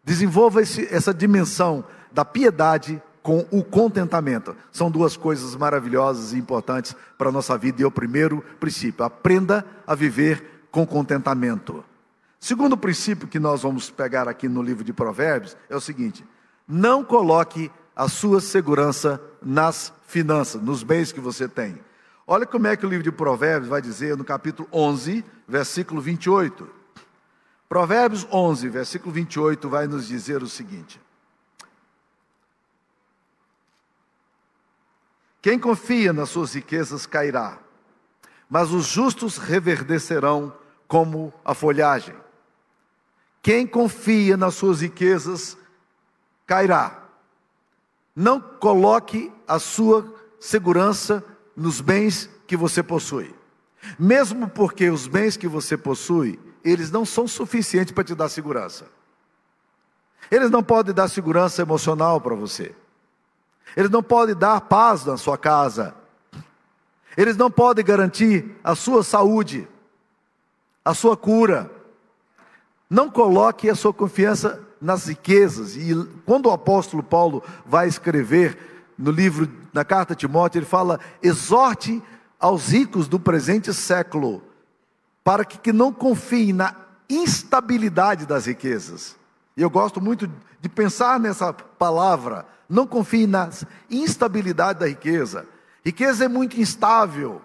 Desenvolva 0.03 0.61
esse, 0.61 0.87
essa 0.93 1.13
dimensão 1.13 1.83
da 2.11 2.25
piedade 2.25 3.01
com 3.21 3.45
o 3.51 3.63
contentamento. 3.63 4.55
São 4.71 4.89
duas 4.89 5.15
coisas 5.15 5.55
maravilhosas 5.55 6.33
e 6.33 6.37
importantes 6.37 6.95
para 7.17 7.29
a 7.29 7.31
nossa 7.31 7.57
vida. 7.57 7.81
E 7.81 7.83
é 7.83 7.87
o 7.87 7.91
primeiro 7.91 8.43
princípio: 8.59 9.05
aprenda 9.05 9.65
a 9.85 9.93
viver 9.93 10.50
com 10.71 10.87
contentamento. 10.87 11.83
Segundo 12.39 12.75
princípio 12.75 13.27
que 13.27 13.37
nós 13.37 13.61
vamos 13.61 13.91
pegar 13.91 14.27
aqui 14.27 14.47
no 14.47 14.63
livro 14.63 14.83
de 14.83 14.93
Provérbios 14.93 15.55
é 15.69 15.75
o 15.75 15.81
seguinte: 15.81 16.25
não 16.67 17.03
coloque 17.03 17.69
a 17.95 18.07
sua 18.07 18.41
segurança 18.41 19.21
nas 19.41 19.93
finanças, 20.07 20.61
nos 20.61 20.81
bens 20.81 21.11
que 21.11 21.19
você 21.19 21.47
tem. 21.47 21.77
Olha 22.25 22.45
como 22.45 22.65
é 22.67 22.75
que 22.75 22.85
o 22.85 22.89
livro 22.89 23.03
de 23.03 23.11
Provérbios 23.11 23.69
vai 23.69 23.81
dizer 23.81 24.15
no 24.17 24.23
capítulo 24.23 24.67
11, 24.71 25.23
versículo 25.47 26.01
28. 26.01 26.67
Provérbios 27.67 28.25
11, 28.31 28.69
versículo 28.69 29.11
28 29.11 29.69
vai 29.69 29.85
nos 29.85 30.07
dizer 30.07 30.41
o 30.41 30.47
seguinte: 30.47 30.99
Quem 35.41 35.59
confia 35.59 36.13
nas 36.13 36.29
suas 36.29 36.53
riquezas 36.53 37.05
cairá, 37.05 37.57
mas 38.49 38.71
os 38.71 38.85
justos 38.87 39.37
reverdecerão 39.37 40.53
como 40.91 41.33
a 41.45 41.53
folhagem. 41.53 42.13
Quem 43.41 43.65
confia 43.65 44.35
nas 44.35 44.55
suas 44.55 44.81
riquezas 44.81 45.57
cairá. 46.45 47.05
Não 48.13 48.41
coloque 48.41 49.31
a 49.47 49.57
sua 49.57 50.13
segurança 50.37 51.23
nos 51.55 51.79
bens 51.79 52.29
que 52.45 52.57
você 52.57 52.83
possui. 52.83 53.33
Mesmo 53.97 54.49
porque 54.49 54.89
os 54.89 55.07
bens 55.07 55.37
que 55.37 55.47
você 55.47 55.77
possui, 55.77 56.37
eles 56.61 56.91
não 56.91 57.05
são 57.05 57.25
suficientes 57.25 57.93
para 57.93 58.03
te 58.03 58.13
dar 58.13 58.27
segurança. 58.27 58.85
Eles 60.29 60.51
não 60.51 60.61
podem 60.61 60.93
dar 60.93 61.07
segurança 61.07 61.61
emocional 61.61 62.19
para 62.19 62.35
você. 62.35 62.75
Eles 63.77 63.89
não 63.89 64.03
podem 64.03 64.35
dar 64.35 64.59
paz 64.59 65.05
na 65.05 65.15
sua 65.15 65.37
casa. 65.37 65.95
Eles 67.15 67.37
não 67.37 67.49
podem 67.49 67.85
garantir 67.85 68.57
a 68.61 68.75
sua 68.75 69.03
saúde, 69.03 69.69
a 70.83 70.93
sua 70.93 71.15
cura. 71.15 71.69
Não 72.89 73.09
coloque 73.09 73.69
a 73.69 73.75
sua 73.75 73.93
confiança 73.93 74.59
nas 74.81 75.07
riquezas. 75.07 75.75
E 75.75 75.95
quando 76.25 76.47
o 76.47 76.51
apóstolo 76.51 77.03
Paulo 77.03 77.43
vai 77.65 77.87
escrever 77.87 78.57
no 78.97 79.11
livro, 79.11 79.49
na 79.73 79.85
carta 79.85 80.13
a 80.13 80.15
Timóteo, 80.15 80.59
ele 80.59 80.65
fala: 80.65 80.99
exorte 81.21 82.01
aos 82.39 82.69
ricos 82.69 83.07
do 83.07 83.19
presente 83.19 83.73
século, 83.73 84.43
para 85.23 85.45
que, 85.45 85.57
que 85.57 85.71
não 85.71 85.93
confiem 85.93 86.51
na 86.51 86.75
instabilidade 87.09 88.25
das 88.25 88.45
riquezas. 88.45 89.15
E 89.55 89.61
eu 89.61 89.69
gosto 89.69 90.01
muito 90.01 90.29
de 90.59 90.69
pensar 90.69 91.19
nessa 91.19 91.53
palavra. 91.53 92.45
Não 92.67 92.87
confie 92.87 93.27
na 93.27 93.49
instabilidade 93.89 94.79
da 94.79 94.87
riqueza. 94.87 95.45
Riqueza 95.85 96.25
é 96.25 96.27
muito 96.27 96.59
instável. 96.59 97.41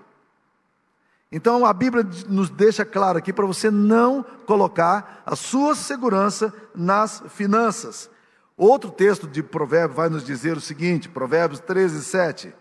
Então 1.31 1.67
a 1.67 1.73
Bíblia 1.73 2.07
nos 2.29 2.51
deixa 2.51 2.85
claro 2.85 3.19
aqui 3.19 3.33
para 3.33 3.47
você 3.47 3.71
não 3.71 4.25
colocar 4.47 5.23
a 5.27 5.35
sua 5.35 5.75
segurança 5.75 6.53
nas 6.75 7.23
finanças. 7.31 8.09
Outro 8.57 8.91
texto 8.91 9.27
de 9.27 9.43
Provérbios 9.43 9.97
vai 9.97 10.09
nos 10.09 10.25
dizer 10.25 10.57
o 10.57 10.61
seguinte: 10.61 11.09
Provérbios 11.09 11.61
13, 11.61 12.05
7. 12.05 12.55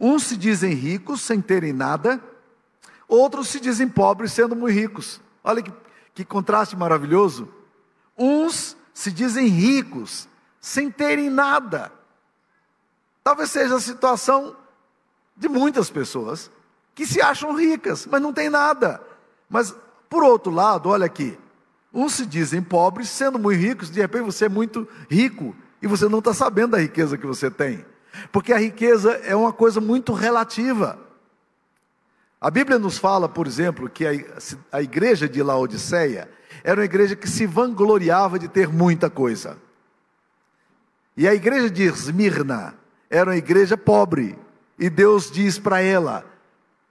Uns 0.00 0.24
se 0.24 0.36
dizem 0.36 0.72
ricos 0.72 1.20
sem 1.20 1.40
terem 1.40 1.72
nada, 1.72 2.22
outros 3.06 3.48
se 3.48 3.60
dizem 3.60 3.88
pobres 3.88 4.32
sendo 4.32 4.56
muito 4.56 4.74
ricos. 4.74 5.20
Olha 5.44 5.62
que, 5.62 5.72
que 6.14 6.24
contraste 6.24 6.76
maravilhoso. 6.76 7.48
Uns 8.16 8.76
se 8.94 9.12
dizem 9.12 9.46
ricos 9.46 10.28
sem 10.60 10.90
terem 10.90 11.28
nada. 11.30 11.92
Talvez 13.22 13.50
seja 13.50 13.76
a 13.76 13.80
situação 13.80 14.56
de 15.36 15.48
muitas 15.48 15.90
pessoas 15.90 16.50
que 16.98 17.06
se 17.06 17.22
acham 17.22 17.54
ricas, 17.54 18.08
mas 18.10 18.20
não 18.20 18.32
tem 18.32 18.50
nada. 18.50 19.00
Mas, 19.48 19.72
por 20.10 20.24
outro 20.24 20.50
lado, 20.50 20.88
olha 20.88 21.06
aqui: 21.06 21.38
uns 21.94 22.14
se 22.14 22.26
dizem 22.26 22.60
pobres, 22.60 23.08
sendo 23.08 23.38
muito 23.38 23.60
ricos, 23.60 23.88
de 23.88 24.00
repente 24.00 24.24
você 24.24 24.46
é 24.46 24.48
muito 24.48 24.88
rico 25.08 25.54
e 25.80 25.86
você 25.86 26.08
não 26.08 26.18
está 26.18 26.34
sabendo 26.34 26.72
da 26.72 26.78
riqueza 26.78 27.16
que 27.16 27.24
você 27.24 27.48
tem, 27.52 27.86
porque 28.32 28.52
a 28.52 28.58
riqueza 28.58 29.12
é 29.22 29.36
uma 29.36 29.52
coisa 29.52 29.80
muito 29.80 30.12
relativa. 30.12 30.98
A 32.40 32.50
Bíblia 32.50 32.80
nos 32.80 32.98
fala, 32.98 33.28
por 33.28 33.46
exemplo, 33.46 33.88
que 33.88 34.04
a, 34.72 34.82
igreja 34.82 35.28
de 35.28 35.40
Laodiceia 35.40 36.28
era 36.64 36.80
uma 36.80 36.84
igreja 36.84 37.14
que 37.14 37.28
se 37.28 37.46
vangloriava 37.46 38.40
de 38.40 38.48
ter 38.48 38.68
muita 38.68 39.08
coisa. 39.08 39.56
E 41.16 41.28
a 41.28 41.34
igreja 41.34 41.70
de 41.70 41.84
Esmirna 41.84 42.74
era 43.08 43.30
uma 43.30 43.36
igreja 43.36 43.76
pobre. 43.76 44.36
E 44.76 44.90
Deus 44.90 45.30
diz 45.30 45.60
para 45.60 45.80
ela: 45.80 46.24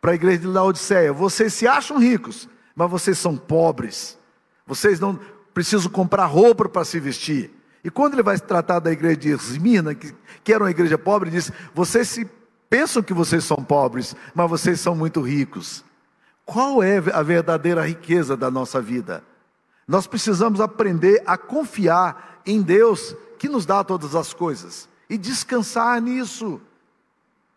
para 0.01 0.11
a 0.11 0.15
igreja 0.15 0.39
de 0.39 0.47
Laodiceia: 0.47 1.11
vocês 1.13 1.53
se 1.53 1.67
acham 1.67 1.97
ricos, 1.97 2.47
mas 2.75 2.89
vocês 2.89 3.17
são 3.17 3.35
pobres. 3.35 4.17
Vocês 4.65 4.99
não 4.99 5.19
precisam 5.53 5.89
comprar 5.89 6.25
roupa 6.25 6.67
para 6.69 6.85
se 6.85 6.99
vestir. 6.99 7.51
E 7.83 7.89
quando 7.89 8.13
ele 8.13 8.23
vai 8.23 8.37
tratar 8.37 8.79
da 8.79 8.91
igreja 8.91 9.17
de 9.17 9.29
Esmirna, 9.29 9.95
que, 9.95 10.13
que 10.43 10.53
era 10.53 10.63
uma 10.63 10.71
igreja 10.71 10.97
pobre, 10.97 11.29
diz: 11.29 11.51
vocês 11.73 12.07
se 12.09 12.29
pensam 12.69 13.01
que 13.01 13.13
vocês 13.13 13.43
são 13.43 13.57
pobres, 13.57 14.15
mas 14.35 14.49
vocês 14.49 14.79
são 14.79 14.95
muito 14.95 15.21
ricos. 15.21 15.83
Qual 16.45 16.81
é 16.81 16.97
a 17.13 17.23
verdadeira 17.23 17.85
riqueza 17.85 18.37
da 18.37 18.49
nossa 18.49 18.81
vida? 18.81 19.23
Nós 19.87 20.05
precisamos 20.05 20.59
aprender 20.59 21.23
a 21.25 21.37
confiar 21.37 22.41
em 22.45 22.61
Deus 22.61 23.15
que 23.39 23.47
nos 23.47 23.65
dá 23.65 23.83
todas 23.83 24.15
as 24.15 24.33
coisas 24.33 24.87
e 25.09 25.17
descansar 25.17 26.01
nisso. 26.01 26.59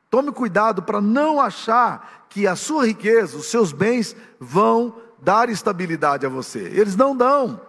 Tome 0.08 0.32
cuidado 0.32 0.82
para 0.82 1.00
não 1.00 1.40
achar 1.40 2.19
que 2.30 2.46
a 2.46 2.56
sua 2.56 2.86
riqueza, 2.86 3.36
os 3.36 3.50
seus 3.50 3.72
bens 3.72 4.16
vão 4.38 4.94
dar 5.20 5.50
estabilidade 5.50 6.24
a 6.24 6.28
você. 6.28 6.60
Eles 6.60 6.96
não 6.96 7.14
dão. 7.14 7.60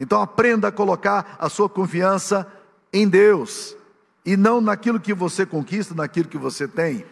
Então 0.00 0.20
aprenda 0.20 0.68
a 0.68 0.72
colocar 0.72 1.36
a 1.38 1.48
sua 1.48 1.68
confiança 1.68 2.50
em 2.92 3.06
Deus 3.06 3.76
e 4.24 4.36
não 4.36 4.60
naquilo 4.60 4.98
que 4.98 5.12
você 5.12 5.44
conquista, 5.44 5.94
naquilo 5.94 6.28
que 6.28 6.38
você 6.38 6.66
tem. 6.66 7.04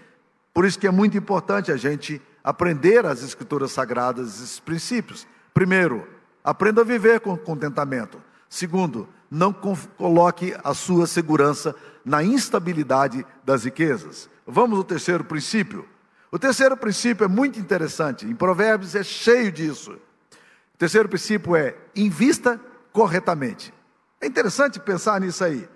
Por 0.54 0.64
isso 0.64 0.78
que 0.78 0.86
é 0.86 0.90
muito 0.90 1.16
importante 1.16 1.70
a 1.70 1.76
gente 1.76 2.20
aprender 2.42 3.04
as 3.04 3.22
escrituras 3.22 3.70
sagradas, 3.70 4.36
esses 4.42 4.58
princípios. 4.58 5.26
Primeiro, 5.52 6.08
aprenda 6.42 6.80
a 6.80 6.84
viver 6.84 7.20
com 7.20 7.36
contentamento. 7.36 8.20
Segundo, 8.48 9.06
não 9.30 9.52
coloque 9.52 10.56
a 10.64 10.72
sua 10.72 11.06
segurança 11.06 11.76
na 12.02 12.22
instabilidade 12.24 13.24
das 13.44 13.64
riquezas. 13.64 14.30
Vamos 14.46 14.78
ao 14.78 14.84
terceiro 14.84 15.22
princípio. 15.24 15.86
O 16.30 16.38
terceiro 16.38 16.76
princípio 16.76 17.24
é 17.24 17.28
muito 17.28 17.58
interessante, 17.58 18.26
em 18.26 18.34
Provérbios 18.34 18.94
é 18.94 19.02
cheio 19.02 19.50
disso. 19.50 19.92
O 19.92 20.78
terceiro 20.78 21.08
princípio 21.08 21.56
é 21.56 21.74
invista 21.96 22.60
corretamente. 22.92 23.72
É 24.20 24.26
interessante 24.26 24.78
pensar 24.78 25.20
nisso 25.20 25.42
aí. 25.42 25.68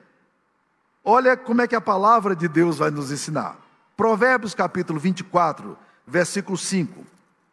Olha 1.05 1.37
como 1.37 1.63
é 1.63 1.67
que 1.67 1.75
a 1.75 1.81
palavra 1.81 2.37
de 2.37 2.47
Deus 2.47 2.79
vai 2.79 2.91
nos 2.91 3.11
ensinar. 3.11 3.57
Provérbios 3.97 4.55
capítulo 4.55 5.01
24, 5.01 5.77
versículo 6.07 6.57
5, 6.57 7.05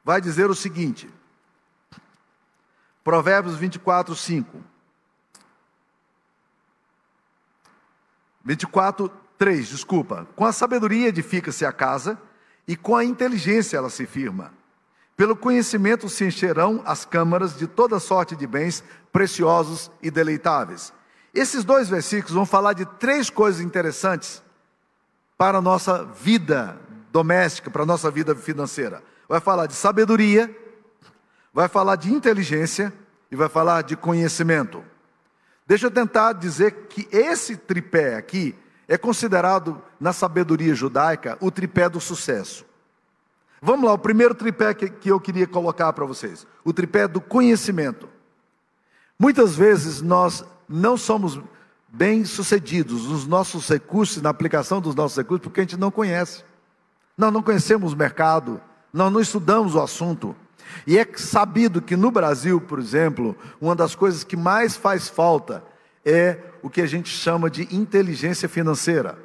vai 0.03 0.19
dizer 0.19 0.49
o 0.49 0.55
seguinte: 0.55 1.09
Provérbios 3.03 3.55
24, 3.55 4.15
5. 4.15 4.63
24, 8.43 9.09
3, 9.37 9.67
desculpa. 9.69 10.27
Com 10.35 10.45
a 10.45 10.51
sabedoria 10.51 11.07
edifica-se 11.07 11.65
a 11.65 11.71
casa, 11.71 12.19
e 12.69 12.75
com 12.75 12.95
a 12.95 13.03
inteligência 13.03 13.77
ela 13.77 13.89
se 13.89 14.05
firma. 14.05 14.53
Pelo 15.17 15.35
conhecimento 15.35 16.07
se 16.07 16.23
encherão 16.23 16.83
as 16.85 17.03
câmaras 17.03 17.57
de 17.57 17.65
toda 17.65 17.99
sorte 17.99 18.35
de 18.35 18.45
bens 18.45 18.83
preciosos 19.11 19.89
e 20.03 20.11
deleitáveis. 20.11 20.93
Esses 21.33 21.63
dois 21.63 21.89
versículos 21.89 22.35
vão 22.35 22.45
falar 22.45 22.73
de 22.73 22.85
três 22.85 23.27
coisas 23.27 23.59
interessantes 23.59 24.43
para 25.35 25.57
a 25.57 25.61
nossa 25.61 26.05
vida 26.05 26.79
doméstica, 27.11 27.71
para 27.71 27.81
a 27.81 27.87
nossa 27.87 28.11
vida 28.11 28.35
financeira. 28.35 29.01
Vai 29.27 29.39
falar 29.39 29.65
de 29.65 29.73
sabedoria, 29.73 30.55
vai 31.51 31.67
falar 31.67 31.95
de 31.95 32.13
inteligência 32.13 32.93
e 33.31 33.35
vai 33.35 33.49
falar 33.49 33.81
de 33.81 33.97
conhecimento. 33.97 34.85
Deixa 35.65 35.87
eu 35.87 35.91
tentar 35.91 36.33
dizer 36.33 36.85
que 36.87 37.07
esse 37.11 37.57
tripé 37.57 38.15
aqui 38.15 38.55
é 38.89 38.97
considerado 38.97 39.79
na 39.99 40.11
sabedoria 40.11 40.73
judaica 40.73 41.37
o 41.39 41.51
tripé 41.51 41.87
do 41.87 42.01
sucesso. 42.01 42.65
Vamos 43.61 43.85
lá, 43.85 43.93
o 43.93 43.99
primeiro 43.99 44.33
tripé 44.33 44.73
que, 44.73 45.11
eu 45.11 45.19
queria 45.19 45.45
colocar 45.45 45.93
para 45.93 46.05
vocês: 46.05 46.47
o 46.65 46.73
tripé 46.73 47.07
do 47.07 47.21
conhecimento. 47.21 48.09
Muitas 49.17 49.55
vezes 49.55 50.01
nós 50.01 50.43
não 50.67 50.97
somos 50.97 51.39
bem 51.87 52.25
sucedidos 52.25 53.05
nos 53.05 53.27
nossos 53.27 53.69
recursos, 53.69 54.23
na 54.23 54.29
aplicação 54.31 54.81
dos 54.81 54.95
nossos 54.95 55.17
recursos, 55.17 55.43
porque 55.43 55.59
a 55.59 55.63
gente 55.63 55.77
não 55.77 55.91
conhece. 55.91 56.43
Nós 57.15 57.31
não 57.31 57.43
conhecemos 57.43 57.93
o 57.93 57.97
mercado, 57.97 58.59
nós 58.91 59.11
não 59.13 59.19
estudamos 59.19 59.75
o 59.75 59.81
assunto. 59.81 60.35
E 60.87 60.97
é 60.97 61.07
sabido 61.15 61.81
que 61.81 61.95
no 61.95 62.09
Brasil, 62.09 62.59
por 62.59 62.79
exemplo, 62.79 63.35
uma 63.61 63.75
das 63.75 63.93
coisas 63.93 64.23
que 64.23 64.37
mais 64.37 64.75
faz 64.75 65.09
falta 65.09 65.63
é 66.05 66.37
o 66.61 66.69
que 66.69 66.81
a 66.81 66.85
gente 66.85 67.09
chama 67.09 67.49
de 67.49 67.73
inteligência 67.75 68.47
financeira. 68.49 69.17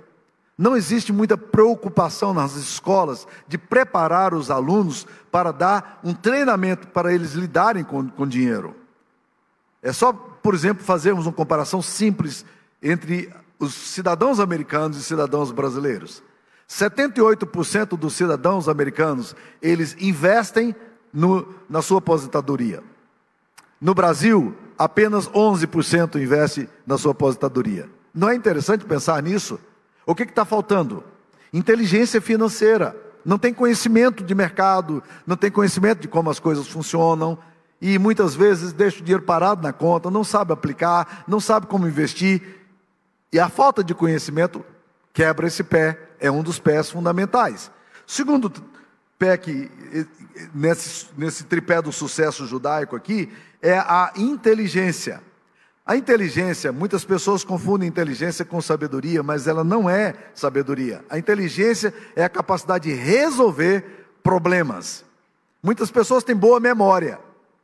Não 0.56 0.76
existe 0.76 1.12
muita 1.12 1.36
preocupação 1.36 2.32
nas 2.32 2.54
escolas 2.54 3.26
de 3.48 3.58
preparar 3.58 4.32
os 4.34 4.50
alunos 4.50 5.06
para 5.30 5.50
dar 5.50 6.00
um 6.04 6.14
treinamento 6.14 6.86
para 6.88 7.12
eles 7.12 7.32
lidarem 7.32 7.82
com, 7.82 8.08
com 8.08 8.26
dinheiro. 8.26 8.76
É 9.82 9.92
só, 9.92 10.12
por 10.12 10.54
exemplo, 10.54 10.84
fazermos 10.84 11.26
uma 11.26 11.32
comparação 11.32 11.82
simples 11.82 12.44
entre 12.80 13.32
os 13.58 13.74
cidadãos 13.74 14.38
americanos 14.38 14.96
e 14.96 15.02
cidadãos 15.02 15.50
brasileiros. 15.50 16.22
78% 16.68 17.96
dos 17.98 18.14
cidadãos 18.14 18.68
americanos, 18.68 19.34
eles 19.60 19.96
investem 20.00 20.74
no, 21.12 21.54
na 21.68 21.82
sua 21.82 21.98
aposentadoria. 21.98 22.82
No 23.80 23.92
Brasil, 23.92 24.56
apenas 24.78 25.28
11% 25.28 26.20
investe 26.20 26.68
na 26.86 26.98
sua 26.98 27.12
aposentadoria. 27.12 27.88
Não 28.14 28.28
é 28.28 28.34
interessante 28.34 28.84
pensar 28.84 29.22
nisso? 29.22 29.58
O 30.06 30.14
que 30.14 30.22
está 30.22 30.44
faltando? 30.44 31.02
Inteligência 31.52 32.20
financeira. 32.20 32.96
Não 33.24 33.38
tem 33.38 33.54
conhecimento 33.54 34.22
de 34.22 34.34
mercado, 34.34 35.02
não 35.26 35.36
tem 35.36 35.50
conhecimento 35.50 36.00
de 36.00 36.08
como 36.08 36.28
as 36.28 36.38
coisas 36.38 36.68
funcionam, 36.68 37.38
e 37.80 37.98
muitas 37.98 38.34
vezes 38.34 38.72
deixa 38.72 39.00
o 39.00 39.02
dinheiro 39.02 39.24
parado 39.24 39.62
na 39.62 39.72
conta, 39.72 40.10
não 40.10 40.22
sabe 40.22 40.52
aplicar, 40.52 41.24
não 41.26 41.40
sabe 41.40 41.66
como 41.66 41.86
investir, 41.86 42.42
e 43.32 43.40
a 43.40 43.48
falta 43.48 43.82
de 43.82 43.94
conhecimento 43.94 44.64
quebra 45.12 45.46
esse 45.46 45.64
pé, 45.64 45.98
é 46.20 46.30
um 46.30 46.42
dos 46.42 46.58
pés 46.58 46.90
fundamentais. 46.90 47.70
Segundo 48.06 48.52
pé 49.18 49.36
que 49.36 49.70
nesse, 50.54 51.06
nesse 51.16 51.44
tripé 51.44 51.80
do 51.80 51.92
sucesso 51.92 52.46
judaico 52.46 52.94
aqui 52.94 53.32
é 53.64 53.78
a 53.78 54.12
inteligência. 54.14 55.22
A 55.86 55.96
inteligência, 55.96 56.70
muitas 56.70 57.02
pessoas 57.02 57.42
confundem 57.42 57.88
inteligência 57.88 58.44
com 58.44 58.60
sabedoria, 58.60 59.22
mas 59.22 59.46
ela 59.46 59.64
não 59.64 59.88
é 59.88 60.14
sabedoria. 60.34 61.02
A 61.08 61.18
inteligência 61.18 61.92
é 62.14 62.22
a 62.22 62.28
capacidade 62.28 62.90
de 62.90 62.94
resolver 62.94 64.06
problemas. 64.22 65.02
Muitas 65.62 65.90
pessoas 65.90 66.22
têm 66.22 66.36
boa 66.36 66.60
memória 66.60 67.18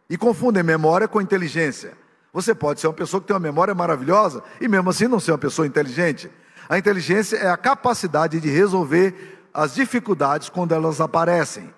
e 0.09 0.17
confundem 0.17 0.63
memória 0.63 1.07
com 1.07 1.21
inteligência. 1.21 1.93
Você 2.33 2.55
pode 2.55 2.81
ser 2.81 2.87
uma 2.87 2.95
pessoa 2.95 3.21
que 3.21 3.27
tem 3.27 3.35
uma 3.35 3.41
memória 3.41 3.75
maravilhosa 3.75 4.43
e 4.59 4.67
mesmo 4.69 4.89
assim 4.89 5.07
não 5.07 5.21
ser 5.21 5.33
uma 5.33 5.39
pessoa 5.39 5.67
inteligente. 5.67 6.31
A 6.67 6.79
inteligência 6.79 7.37
é 7.37 7.51
a 7.51 7.57
capacidade 7.59 8.41
de 8.41 8.49
resolver 8.49 9.39
as 9.53 9.75
dificuldades 9.75 10.49
quando 10.49 10.73
elas 10.73 10.99
aparecem 10.99 11.71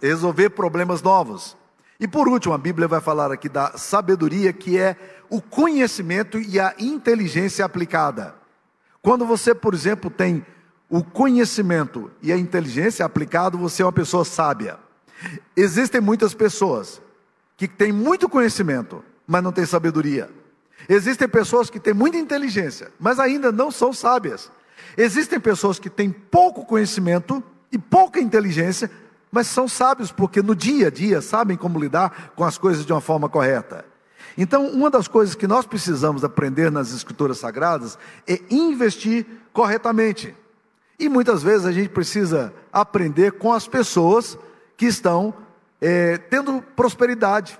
resolver 0.00 0.50
problemas 0.50 1.02
novos. 1.02 1.56
E 2.02 2.08
por 2.08 2.28
último, 2.28 2.52
a 2.52 2.58
Bíblia 2.58 2.88
vai 2.88 3.00
falar 3.00 3.30
aqui 3.30 3.48
da 3.48 3.78
sabedoria, 3.78 4.52
que 4.52 4.76
é 4.76 4.96
o 5.30 5.40
conhecimento 5.40 6.36
e 6.36 6.58
a 6.58 6.74
inteligência 6.76 7.64
aplicada. 7.64 8.34
Quando 9.00 9.24
você, 9.24 9.54
por 9.54 9.72
exemplo, 9.72 10.10
tem 10.10 10.44
o 10.90 11.04
conhecimento 11.04 12.10
e 12.20 12.32
a 12.32 12.36
inteligência 12.36 13.06
aplicado, 13.06 13.56
você 13.56 13.82
é 13.82 13.86
uma 13.86 13.92
pessoa 13.92 14.24
sábia. 14.24 14.80
Existem 15.56 16.00
muitas 16.00 16.34
pessoas 16.34 17.00
que 17.56 17.68
têm 17.68 17.92
muito 17.92 18.28
conhecimento, 18.28 19.04
mas 19.24 19.40
não 19.40 19.52
têm 19.52 19.64
sabedoria. 19.64 20.28
Existem 20.88 21.28
pessoas 21.28 21.70
que 21.70 21.78
têm 21.78 21.94
muita 21.94 22.16
inteligência, 22.16 22.90
mas 22.98 23.20
ainda 23.20 23.52
não 23.52 23.70
são 23.70 23.92
sábias. 23.92 24.50
Existem 24.96 25.38
pessoas 25.38 25.78
que 25.78 25.88
têm 25.88 26.10
pouco 26.10 26.64
conhecimento 26.64 27.40
e 27.70 27.78
pouca 27.78 28.18
inteligência, 28.18 28.90
mas 29.32 29.46
são 29.46 29.66
sábios 29.66 30.12
porque 30.12 30.42
no 30.42 30.54
dia 30.54 30.88
a 30.88 30.90
dia 30.90 31.22
sabem 31.22 31.56
como 31.56 31.80
lidar 31.80 32.32
com 32.36 32.44
as 32.44 32.58
coisas 32.58 32.84
de 32.84 32.92
uma 32.92 33.00
forma 33.00 33.30
correta. 33.30 33.82
Então, 34.36 34.68
uma 34.68 34.90
das 34.90 35.08
coisas 35.08 35.34
que 35.34 35.46
nós 35.46 35.64
precisamos 35.64 36.22
aprender 36.22 36.70
nas 36.70 36.92
Escrituras 36.92 37.38
Sagradas 37.38 37.98
é 38.28 38.38
investir 38.50 39.26
corretamente. 39.52 40.34
E 40.98 41.08
muitas 41.08 41.42
vezes 41.42 41.66
a 41.66 41.72
gente 41.72 41.88
precisa 41.88 42.52
aprender 42.70 43.32
com 43.32 43.52
as 43.52 43.66
pessoas 43.66 44.38
que 44.76 44.86
estão 44.86 45.34
é, 45.80 46.18
tendo 46.18 46.62
prosperidade. 46.76 47.58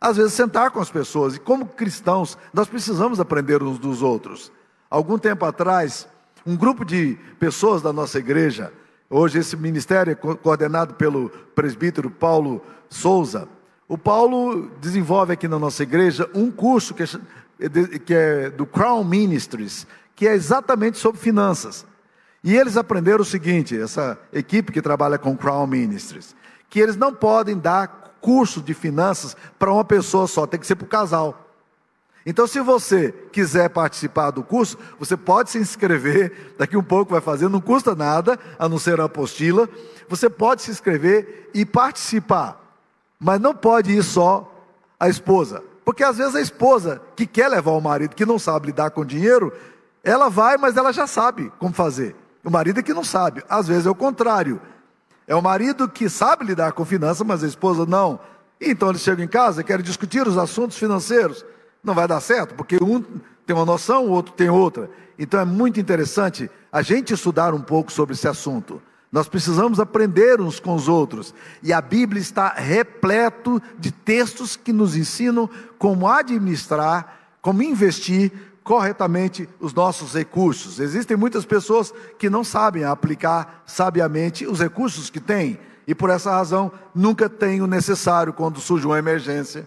Às 0.00 0.16
vezes, 0.16 0.32
sentar 0.32 0.70
com 0.70 0.80
as 0.80 0.90
pessoas. 0.90 1.36
E 1.36 1.38
como 1.38 1.66
cristãos, 1.66 2.38
nós 2.54 2.68
precisamos 2.68 3.20
aprender 3.20 3.62
uns 3.62 3.78
dos 3.78 4.00
outros. 4.00 4.50
Algum 4.88 5.18
tempo 5.18 5.44
atrás, 5.44 6.08
um 6.46 6.56
grupo 6.56 6.84
de 6.84 7.18
pessoas 7.38 7.82
da 7.82 7.92
nossa 7.92 8.18
igreja 8.18 8.72
Hoje 9.12 9.40
esse 9.40 9.56
ministério 9.56 10.12
é 10.12 10.14
coordenado 10.14 10.94
pelo 10.94 11.30
presbítero 11.52 12.08
Paulo 12.08 12.62
Souza. 12.88 13.48
O 13.88 13.98
Paulo 13.98 14.70
desenvolve 14.80 15.32
aqui 15.32 15.48
na 15.48 15.58
nossa 15.58 15.82
igreja 15.82 16.30
um 16.32 16.48
curso 16.48 16.94
que 16.94 17.02
é, 17.02 17.98
que 17.98 18.14
é 18.14 18.50
do 18.50 18.64
Crown 18.64 19.02
Ministries, 19.02 19.84
que 20.14 20.28
é 20.28 20.34
exatamente 20.34 20.96
sobre 20.96 21.20
finanças. 21.20 21.84
E 22.44 22.56
eles 22.56 22.76
aprenderam 22.76 23.22
o 23.22 23.24
seguinte, 23.24 23.76
essa 23.76 24.16
equipe 24.32 24.70
que 24.70 24.80
trabalha 24.80 25.18
com 25.18 25.36
Crown 25.36 25.66
Ministries, 25.66 26.36
que 26.68 26.78
eles 26.78 26.96
não 26.96 27.12
podem 27.12 27.58
dar 27.58 28.14
curso 28.20 28.62
de 28.62 28.74
finanças 28.74 29.36
para 29.58 29.72
uma 29.72 29.84
pessoa 29.84 30.28
só, 30.28 30.46
tem 30.46 30.60
que 30.60 30.66
ser 30.66 30.76
para 30.76 30.84
o 30.84 30.88
casal. 30.88 31.49
Então, 32.24 32.46
se 32.46 32.60
você 32.60 33.12
quiser 33.32 33.70
participar 33.70 34.30
do 34.30 34.42
curso, 34.42 34.76
você 34.98 35.16
pode 35.16 35.50
se 35.50 35.58
inscrever, 35.58 36.54
daqui 36.58 36.76
um 36.76 36.82
pouco 36.82 37.12
vai 37.12 37.20
fazer, 37.20 37.48
não 37.48 37.60
custa 37.60 37.94
nada, 37.94 38.38
a 38.58 38.68
não 38.68 38.78
ser 38.78 39.00
a 39.00 39.04
apostila. 39.04 39.68
Você 40.08 40.28
pode 40.28 40.62
se 40.62 40.70
inscrever 40.70 41.50
e 41.54 41.64
participar, 41.64 42.60
mas 43.18 43.40
não 43.40 43.54
pode 43.54 43.92
ir 43.92 44.02
só 44.02 44.46
a 44.98 45.08
esposa, 45.08 45.62
porque 45.84 46.04
às 46.04 46.18
vezes 46.18 46.34
a 46.34 46.40
esposa 46.40 47.00
que 47.16 47.26
quer 47.26 47.48
levar 47.48 47.70
o 47.70 47.80
marido, 47.80 48.14
que 48.14 48.26
não 48.26 48.38
sabe 48.38 48.66
lidar 48.66 48.90
com 48.90 49.04
dinheiro, 49.04 49.52
ela 50.04 50.28
vai, 50.28 50.58
mas 50.58 50.76
ela 50.76 50.92
já 50.92 51.06
sabe 51.06 51.50
como 51.58 51.72
fazer. 51.72 52.14
O 52.44 52.50
marido 52.50 52.80
é 52.80 52.82
que 52.82 52.92
não 52.92 53.04
sabe, 53.04 53.42
às 53.48 53.66
vezes 53.66 53.86
é 53.86 53.90
o 53.90 53.94
contrário. 53.94 54.60
É 55.26 55.34
o 55.34 55.40
marido 55.40 55.88
que 55.88 56.08
sabe 56.08 56.44
lidar 56.44 56.72
com 56.72 56.84
finanças, 56.84 57.26
mas 57.26 57.42
a 57.42 57.46
esposa 57.46 57.86
não. 57.86 58.20
Então 58.60 58.90
eles 58.90 59.00
chegam 59.00 59.24
em 59.24 59.28
casa 59.28 59.60
e 59.60 59.64
querem 59.64 59.84
discutir 59.84 60.26
os 60.26 60.36
assuntos 60.36 60.76
financeiros 60.76 61.44
não 61.82 61.94
vai 61.94 62.06
dar 62.06 62.20
certo, 62.20 62.54
porque 62.54 62.76
um 62.82 63.02
tem 63.46 63.56
uma 63.56 63.64
noção, 63.64 64.06
o 64.06 64.10
outro 64.10 64.32
tem 64.32 64.48
outra. 64.48 64.90
Então 65.18 65.40
é 65.40 65.44
muito 65.44 65.80
interessante 65.80 66.50
a 66.70 66.82
gente 66.82 67.14
estudar 67.14 67.52
um 67.52 67.60
pouco 67.60 67.90
sobre 67.90 68.14
esse 68.14 68.28
assunto. 68.28 68.80
Nós 69.10 69.28
precisamos 69.28 69.80
aprender 69.80 70.40
uns 70.40 70.60
com 70.60 70.74
os 70.74 70.86
outros. 70.86 71.34
E 71.62 71.72
a 71.72 71.80
Bíblia 71.80 72.22
está 72.22 72.52
repleto 72.52 73.60
de 73.78 73.90
textos 73.90 74.56
que 74.56 74.72
nos 74.72 74.96
ensinam 74.96 75.50
como 75.78 76.06
administrar, 76.06 77.18
como 77.42 77.62
investir 77.62 78.30
corretamente 78.62 79.48
os 79.58 79.74
nossos 79.74 80.14
recursos. 80.14 80.78
Existem 80.78 81.16
muitas 81.16 81.44
pessoas 81.44 81.92
que 82.18 82.30
não 82.30 82.44
sabem 82.44 82.84
aplicar 82.84 83.64
sabiamente 83.66 84.46
os 84.46 84.60
recursos 84.60 85.10
que 85.10 85.18
têm 85.18 85.58
e 85.86 85.94
por 85.94 86.08
essa 86.08 86.30
razão 86.30 86.70
nunca 86.94 87.28
têm 87.28 87.60
o 87.62 87.66
necessário 87.66 88.32
quando 88.32 88.60
surge 88.60 88.86
uma 88.86 88.98
emergência, 88.98 89.66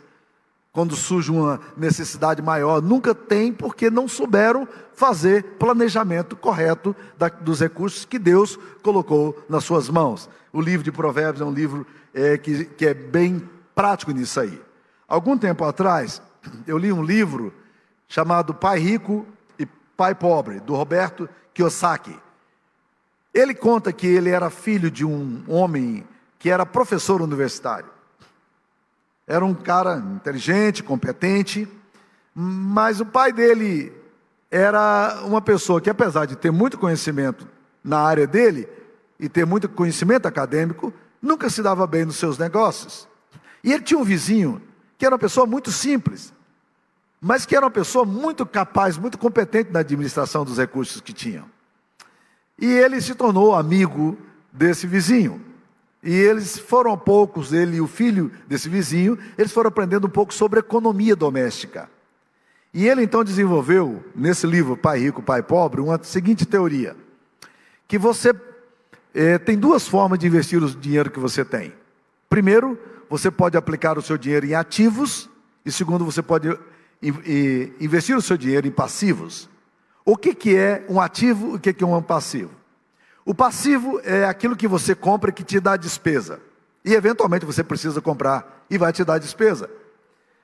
quando 0.73 0.95
surge 0.95 1.31
uma 1.31 1.61
necessidade 1.77 2.41
maior, 2.41 2.81
nunca 2.81 3.13
tem 3.13 3.53
porque 3.53 3.91
não 3.91 4.07
souberam 4.07 4.67
fazer 4.95 5.43
planejamento 5.59 6.35
correto 6.35 6.95
da, 7.15 7.29
dos 7.29 7.59
recursos 7.59 8.05
que 8.05 8.17
Deus 8.17 8.57
colocou 8.81 9.45
nas 9.47 9.63
suas 9.63 9.87
mãos. 9.87 10.27
O 10.51 10.59
livro 10.59 10.83
de 10.83 10.91
Provérbios 10.91 11.41
é 11.41 11.45
um 11.45 11.53
livro 11.53 11.85
é, 12.11 12.39
que, 12.39 12.65
que 12.65 12.87
é 12.87 12.93
bem 12.93 13.47
prático 13.75 14.11
nisso 14.11 14.39
aí. 14.39 14.59
Algum 15.07 15.37
tempo 15.37 15.63
atrás, 15.63 16.19
eu 16.65 16.79
li 16.79 16.91
um 16.91 17.03
livro 17.03 17.53
chamado 18.07 18.51
Pai 18.51 18.79
Rico 18.79 19.27
e 19.59 19.67
Pai 19.95 20.15
Pobre, 20.15 20.59
do 20.59 20.73
Roberto 20.73 21.29
Kiyosaki. 21.53 22.17
Ele 23.31 23.53
conta 23.53 23.93
que 23.93 24.07
ele 24.07 24.31
era 24.31 24.49
filho 24.49 24.89
de 24.89 25.05
um 25.05 25.43
homem 25.47 26.03
que 26.39 26.49
era 26.49 26.65
professor 26.65 27.21
universitário. 27.21 27.92
Era 29.25 29.45
um 29.45 29.53
cara 29.53 29.97
inteligente, 29.97 30.83
competente, 30.83 31.67
mas 32.35 32.99
o 32.99 33.05
pai 33.05 33.31
dele 33.31 33.93
era 34.51 35.21
uma 35.25 35.41
pessoa 35.41 35.81
que, 35.81 35.89
apesar 35.89 36.25
de 36.25 36.35
ter 36.35 36.51
muito 36.51 36.77
conhecimento 36.77 37.47
na 37.83 37.99
área 37.99 38.27
dele 38.27 38.67
e 39.19 39.29
ter 39.29 39.45
muito 39.45 39.69
conhecimento 39.69 40.27
acadêmico, 40.27 40.93
nunca 41.21 41.49
se 41.49 41.61
dava 41.63 41.87
bem 41.87 42.05
nos 42.05 42.17
seus 42.17 42.37
negócios. 42.37 43.07
E 43.63 43.71
ele 43.71 43.83
tinha 43.83 43.99
um 43.99 44.03
vizinho 44.03 44.61
que 44.97 45.05
era 45.05 45.15
uma 45.15 45.19
pessoa 45.19 45.45
muito 45.45 45.71
simples, 45.71 46.33
mas 47.19 47.45
que 47.45 47.55
era 47.55 47.65
uma 47.65 47.71
pessoa 47.71 48.03
muito 48.03 48.45
capaz, 48.45 48.97
muito 48.97 49.17
competente 49.17 49.71
na 49.71 49.79
administração 49.79 50.43
dos 50.43 50.57
recursos 50.57 50.99
que 50.99 51.13
tinha. 51.13 51.45
E 52.59 52.65
ele 52.65 53.01
se 53.01 53.15
tornou 53.15 53.55
amigo 53.55 54.17
desse 54.51 54.85
vizinho. 54.85 55.41
E 56.03 56.13
eles 56.13 56.59
foram 56.59 56.97
poucos, 56.97 57.53
ele 57.53 57.77
e 57.77 57.81
o 57.81 57.87
filho 57.87 58.29
desse 58.45 58.67
vizinho, 58.67 59.17
eles 59.37 59.53
foram 59.53 59.69
aprendendo 59.69 60.05
um 60.05 60.09
pouco 60.09 60.33
sobre 60.33 60.59
economia 60.59 61.15
doméstica. 61.15 61.89
E 62.73 62.87
ele 62.87 63.03
então 63.03 63.23
desenvolveu, 63.23 64.03
nesse 64.13 64.45
livro 64.45 64.75
Pai 64.75 64.99
Rico, 64.99 65.21
Pai 65.21 65.41
Pobre, 65.41 65.79
uma 65.79 66.01
seguinte 66.03 66.45
teoria: 66.45 66.95
que 67.87 67.97
você 67.97 68.35
é, 69.13 69.37
tem 69.37 69.57
duas 69.57 69.87
formas 69.87 70.19
de 70.19 70.27
investir 70.27 70.61
o 70.61 70.69
dinheiro 70.69 71.09
que 71.09 71.19
você 71.19 71.45
tem. 71.45 71.71
Primeiro, 72.27 72.77
você 73.09 73.31
pode 73.31 73.55
aplicar 73.55 73.97
o 73.97 74.01
seu 74.01 74.17
dinheiro 74.17 74.45
em 74.45 74.55
ativos, 74.55 75.29
e 75.65 75.71
segundo, 75.71 76.03
você 76.03 76.21
pode 76.21 76.49
investir 77.79 78.17
o 78.17 78.21
seu 78.21 78.35
dinheiro 78.35 78.67
em 78.67 78.71
passivos. 78.71 79.47
O 80.03 80.17
que, 80.17 80.35
que 80.35 80.57
é 80.57 80.85
um 80.89 80.99
ativo 80.99 81.53
e 81.53 81.55
o 81.55 81.59
que, 81.59 81.71
que 81.71 81.83
é 81.83 81.87
um 81.87 82.01
passivo? 82.01 82.51
O 83.25 83.33
passivo 83.33 84.01
é 84.03 84.25
aquilo 84.25 84.55
que 84.55 84.67
você 84.67 84.93
compra 84.93 85.31
que 85.31 85.43
te 85.43 85.59
dá 85.59 85.77
despesa. 85.77 86.39
E 86.83 86.93
eventualmente 86.93 87.45
você 87.45 87.63
precisa 87.63 88.01
comprar 88.01 88.65
e 88.69 88.77
vai 88.77 88.91
te 88.91 89.03
dar 89.03 89.17
despesa. 89.17 89.69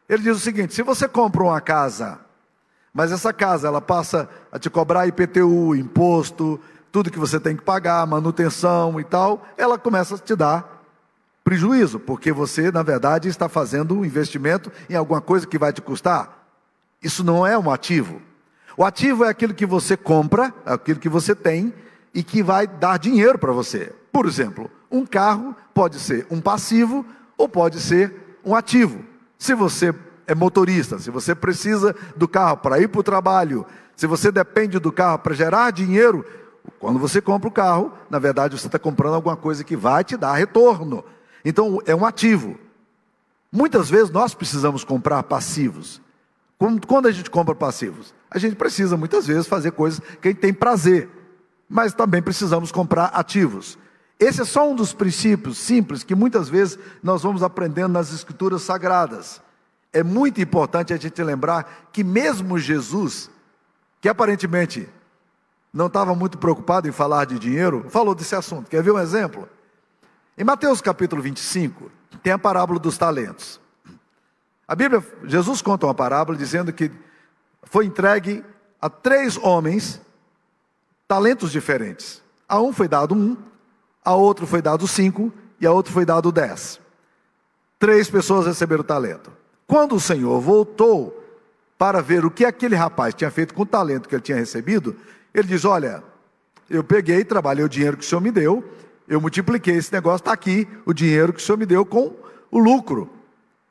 Ele 0.07 0.23
diz 0.23 0.37
o 0.37 0.39
seguinte: 0.39 0.73
se 0.73 0.81
você 0.81 1.07
compra 1.07 1.43
uma 1.43 1.59
casa, 1.59 2.19
mas 2.93 3.11
essa 3.11 3.33
casa 3.33 3.67
ela 3.67 3.81
passa 3.81 4.29
a 4.51 4.57
te 4.57 4.69
cobrar 4.69 5.07
IPTU, 5.07 5.75
imposto, 5.75 6.59
tudo 6.91 7.11
que 7.11 7.19
você 7.19 7.39
tem 7.39 7.55
que 7.55 7.63
pagar, 7.63 8.05
manutenção 8.07 8.99
e 8.99 9.03
tal, 9.03 9.45
ela 9.57 9.77
começa 9.77 10.15
a 10.15 10.17
te 10.17 10.35
dar 10.35 10.79
prejuízo, 11.43 11.99
porque 11.99 12.31
você, 12.31 12.71
na 12.71 12.83
verdade, 12.83 13.27
está 13.27 13.49
fazendo 13.49 13.97
um 13.97 14.05
investimento 14.05 14.71
em 14.89 14.95
alguma 14.95 15.19
coisa 15.19 15.47
que 15.47 15.57
vai 15.57 15.73
te 15.73 15.81
custar. 15.81 16.47
Isso 17.01 17.23
não 17.23 17.45
é 17.45 17.57
um 17.57 17.71
ativo. 17.71 18.21
O 18.77 18.85
ativo 18.85 19.25
é 19.25 19.29
aquilo 19.29 19.53
que 19.53 19.65
você 19.65 19.97
compra, 19.97 20.53
aquilo 20.65 20.99
que 20.99 21.09
você 21.09 21.35
tem 21.35 21.73
e 22.13 22.23
que 22.23 22.41
vai 22.41 22.67
dar 22.67 22.97
dinheiro 22.97 23.37
para 23.37 23.51
você. 23.51 23.93
Por 24.11 24.25
exemplo, 24.25 24.69
um 24.91 25.05
carro 25.05 25.55
pode 25.73 25.99
ser 25.99 26.25
um 26.29 26.41
passivo 26.41 27.05
ou 27.37 27.47
pode 27.47 27.79
ser 27.79 28.37
um 28.43 28.55
ativo. 28.55 29.03
Se 29.37 29.53
você 29.53 29.93
é 30.27 30.35
motorista, 30.35 30.99
se 30.99 31.09
você 31.09 31.33
precisa 31.33 31.95
do 32.15 32.27
carro 32.27 32.57
para 32.57 32.79
ir 32.79 32.87
para 32.87 32.99
o 32.99 33.03
trabalho, 33.03 33.65
se 33.95 34.05
você 34.07 34.31
depende 34.31 34.79
do 34.79 34.91
carro 34.91 35.19
para 35.19 35.33
gerar 35.33 35.71
dinheiro, 35.71 36.25
quando 36.79 36.99
você 36.99 37.21
compra 37.21 37.49
o 37.49 37.51
carro, 37.51 37.93
na 38.09 38.19
verdade 38.19 38.57
você 38.57 38.67
está 38.67 38.77
comprando 38.77 39.15
alguma 39.15 39.35
coisa 39.35 39.63
que 39.63 39.75
vai 39.75 40.03
te 40.03 40.15
dar 40.15 40.33
retorno. 40.33 41.03
Então 41.43 41.79
é 41.85 41.95
um 41.95 42.05
ativo. 42.05 42.57
Muitas 43.51 43.89
vezes 43.89 44.11
nós 44.11 44.33
precisamos 44.33 44.83
comprar 44.83 45.23
passivos. 45.23 46.01
Quando 46.87 47.07
a 47.07 47.11
gente 47.11 47.29
compra 47.29 47.55
passivos, 47.55 48.13
a 48.29 48.37
gente 48.37 48.55
precisa 48.55 48.97
muitas 48.97 49.25
vezes 49.25 49.47
fazer 49.47 49.71
coisas 49.71 50.01
que 50.21 50.27
a 50.27 50.31
gente 50.31 50.41
tem 50.41 50.53
prazer, 50.53 51.09
mas 51.69 51.93
também 51.93 52.21
precisamos 52.21 52.71
comprar 52.71 53.05
ativos. 53.05 53.77
Esse 54.19 54.41
é 54.41 54.45
só 54.45 54.69
um 54.69 54.75
dos 54.75 54.91
princípios 54.91 55.57
simples 55.57 56.03
que 56.03 56.15
muitas 56.15 56.49
vezes 56.49 56.79
nós 57.01 57.21
vamos 57.21 57.43
aprendendo 57.43 57.93
nas 57.93 58.11
escrituras 58.11 58.63
sagradas. 58.63 59.41
É 59.93 60.03
muito 60.03 60.41
importante 60.41 60.93
a 60.93 60.97
gente 60.97 61.23
lembrar 61.23 61.89
que 61.93 62.03
mesmo 62.03 62.57
Jesus, 62.57 63.29
que 64.01 64.09
aparentemente 64.09 64.89
não 65.71 65.87
estava 65.87 66.15
muito 66.15 66.37
preocupado 66.37 66.87
em 66.87 66.91
falar 66.91 67.25
de 67.25 67.37
dinheiro, 67.37 67.85
falou 67.89 68.15
desse 68.15 68.35
assunto. 68.35 68.69
Quer 68.69 68.83
ver 68.83 68.91
um 68.91 68.99
exemplo? 68.99 69.47
Em 70.37 70.43
Mateus 70.43 70.81
capítulo 70.81 71.21
25, 71.21 71.91
tem 72.23 72.33
a 72.33 72.39
parábola 72.39 72.79
dos 72.79 72.97
talentos. 72.97 73.59
A 74.67 74.75
Bíblia, 74.75 75.03
Jesus 75.23 75.61
conta 75.61 75.85
uma 75.85 75.93
parábola 75.93 76.37
dizendo 76.37 76.73
que 76.73 76.91
foi 77.63 77.85
entregue 77.85 78.43
a 78.81 78.89
três 78.89 79.37
homens 79.37 80.01
talentos 81.09 81.51
diferentes. 81.51 82.21
A 82.47 82.61
um 82.61 82.71
foi 82.71 82.87
dado 82.87 83.15
um, 83.15 83.35
a 84.05 84.13
outro 84.13 84.45
foi 84.45 84.61
dado 84.61 84.87
cinco 84.87 85.33
e 85.59 85.65
a 85.65 85.71
outro 85.71 85.91
foi 85.91 86.05
dado 86.05 86.31
dez. 86.31 86.79
Três 87.79 88.07
pessoas 88.07 88.45
receberam 88.45 88.81
o 88.81 88.85
talento. 88.85 89.31
Quando 89.65 89.95
o 89.95 89.99
Senhor 89.99 90.39
voltou 90.39 91.15
para 91.79 91.99
ver 91.99 92.25
o 92.25 92.29
que 92.29 92.45
aquele 92.45 92.75
rapaz 92.75 93.15
tinha 93.15 93.31
feito 93.31 93.55
com 93.55 93.63
o 93.63 93.65
talento 93.65 94.07
que 94.07 94.13
ele 94.13 94.21
tinha 94.21 94.37
recebido, 94.37 94.95
ele 95.33 95.47
diz: 95.47 95.65
Olha, 95.65 96.03
eu 96.69 96.83
peguei, 96.83 97.25
trabalhei 97.25 97.65
o 97.65 97.69
dinheiro 97.69 97.97
que 97.97 98.05
o 98.05 98.07
Senhor 98.07 98.21
me 98.21 98.29
deu, 98.29 98.63
eu 99.07 99.19
multipliquei 99.19 99.77
esse 99.77 99.91
negócio, 99.91 100.21
está 100.21 100.31
aqui 100.31 100.67
o 100.85 100.93
dinheiro 100.93 101.33
que 101.33 101.41
o 101.41 101.43
Senhor 101.43 101.57
me 101.57 101.65
deu 101.65 101.83
com 101.83 102.13
o 102.51 102.59
lucro. 102.59 103.09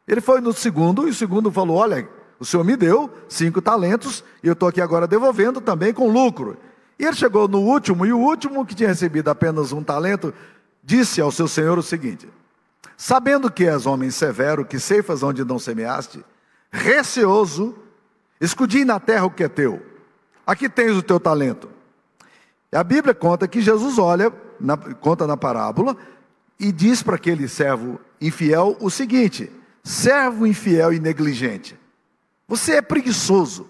Ele 0.08 0.20
foi 0.20 0.40
no 0.40 0.52
segundo 0.52 1.06
e 1.06 1.10
o 1.10 1.14
segundo 1.14 1.52
falou: 1.52 1.76
Olha, 1.76 2.08
o 2.40 2.44
senhor 2.44 2.64
me 2.64 2.76
deu 2.76 3.10
cinco 3.28 3.60
talentos 3.60 4.24
e 4.42 4.48
eu 4.48 4.54
estou 4.54 4.68
aqui 4.68 4.80
agora 4.80 5.06
devolvendo 5.06 5.60
também 5.60 5.92
com 5.92 6.10
lucro. 6.10 6.56
E 6.98 7.04
ele 7.04 7.14
chegou 7.14 7.46
no 7.46 7.60
último, 7.60 8.04
e 8.04 8.12
o 8.12 8.18
último, 8.18 8.66
que 8.66 8.74
tinha 8.74 8.88
recebido 8.88 9.28
apenas 9.28 9.72
um 9.72 9.82
talento, 9.82 10.34
disse 10.82 11.20
ao 11.20 11.30
seu 11.30 11.46
senhor 11.46 11.78
o 11.78 11.82
seguinte: 11.82 12.28
Sabendo 12.96 13.50
que 13.50 13.66
és 13.66 13.86
homem 13.86 14.10
severo, 14.10 14.64
que 14.64 14.80
ceifas 14.80 15.22
onde 15.22 15.44
não 15.44 15.58
semeaste, 15.58 16.24
receoso, 16.70 17.76
escudi 18.40 18.84
na 18.84 18.98
terra 18.98 19.26
o 19.26 19.30
que 19.30 19.44
é 19.44 19.48
teu. 19.48 19.80
Aqui 20.46 20.68
tens 20.68 20.96
o 20.96 21.02
teu 21.02 21.20
talento. 21.20 21.68
E 22.72 22.76
a 22.76 22.82
Bíblia 22.82 23.14
conta 23.14 23.46
que 23.46 23.60
Jesus 23.60 23.98
olha, 23.98 24.32
na, 24.58 24.76
conta 24.76 25.26
na 25.26 25.36
parábola, 25.36 25.96
e 26.58 26.72
diz 26.72 27.02
para 27.02 27.14
aquele 27.14 27.46
servo 27.46 28.00
infiel 28.20 28.76
o 28.80 28.90
seguinte: 28.90 29.50
servo 29.84 30.46
infiel 30.46 30.92
e 30.92 30.98
negligente. 30.98 31.78
Você 32.48 32.76
é 32.76 32.82
preguiçoso. 32.82 33.68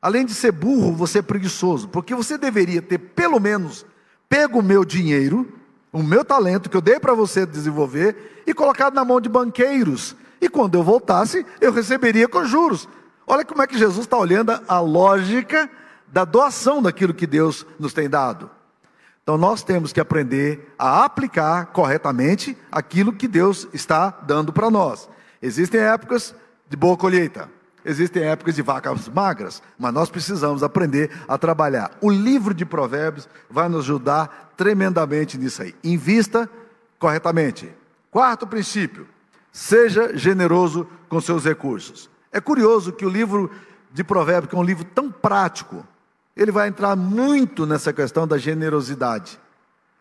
Além 0.00 0.24
de 0.24 0.34
ser 0.34 0.52
burro, 0.52 0.92
você 0.92 1.18
é 1.18 1.22
preguiçoso, 1.22 1.88
porque 1.88 2.14
você 2.14 2.36
deveria 2.36 2.82
ter 2.82 2.98
pelo 2.98 3.40
menos 3.40 3.84
pego 4.28 4.58
o 4.58 4.62
meu 4.62 4.84
dinheiro, 4.84 5.52
o 5.92 6.02
meu 6.02 6.24
talento 6.24 6.68
que 6.68 6.76
eu 6.76 6.80
dei 6.80 7.00
para 7.00 7.14
você 7.14 7.46
desenvolver 7.46 8.42
e 8.46 8.52
colocado 8.52 8.94
na 8.94 9.04
mão 9.04 9.20
de 9.20 9.28
banqueiros. 9.28 10.14
E 10.40 10.48
quando 10.48 10.74
eu 10.74 10.82
voltasse, 10.82 11.44
eu 11.60 11.72
receberia 11.72 12.28
com 12.28 12.44
juros. 12.44 12.88
Olha 13.26 13.44
como 13.44 13.62
é 13.62 13.66
que 13.66 13.78
Jesus 13.78 14.06
está 14.06 14.16
olhando 14.16 14.52
a 14.68 14.80
lógica 14.80 15.70
da 16.06 16.24
doação 16.24 16.82
daquilo 16.82 17.14
que 17.14 17.26
Deus 17.26 17.66
nos 17.78 17.92
tem 17.92 18.08
dado. 18.08 18.50
Então 19.22 19.36
nós 19.36 19.64
temos 19.64 19.92
que 19.92 19.98
aprender 19.98 20.72
a 20.78 21.04
aplicar 21.04 21.66
corretamente 21.66 22.56
aquilo 22.70 23.12
que 23.12 23.26
Deus 23.26 23.66
está 23.72 24.10
dando 24.22 24.52
para 24.52 24.70
nós. 24.70 25.08
Existem 25.42 25.80
épocas 25.80 26.34
de 26.68 26.76
boa 26.76 26.96
colheita, 26.96 27.50
existem 27.86 28.24
épocas 28.24 28.56
de 28.56 28.62
vacas 28.62 29.08
magras, 29.08 29.62
mas 29.78 29.94
nós 29.94 30.10
precisamos 30.10 30.64
aprender 30.64 31.10
a 31.28 31.38
trabalhar. 31.38 31.92
O 32.00 32.10
livro 32.10 32.52
de 32.52 32.66
Provérbios 32.66 33.28
vai 33.48 33.68
nos 33.68 33.84
ajudar 33.84 34.52
tremendamente 34.56 35.38
nisso 35.38 35.62
aí. 35.62 35.74
Invista 35.84 36.50
corretamente. 36.98 37.72
Quarto 38.10 38.46
princípio: 38.46 39.06
seja 39.52 40.16
generoso 40.16 40.86
com 41.08 41.20
seus 41.20 41.44
recursos. 41.44 42.10
É 42.32 42.40
curioso 42.40 42.92
que 42.92 43.06
o 43.06 43.08
livro 43.08 43.50
de 43.92 44.02
Provérbios, 44.02 44.50
que 44.50 44.56
é 44.56 44.58
um 44.58 44.64
livro 44.64 44.84
tão 44.84 45.10
prático, 45.10 45.86
ele 46.36 46.50
vai 46.50 46.68
entrar 46.68 46.96
muito 46.96 47.64
nessa 47.64 47.92
questão 47.92 48.26
da 48.26 48.36
generosidade, 48.36 49.38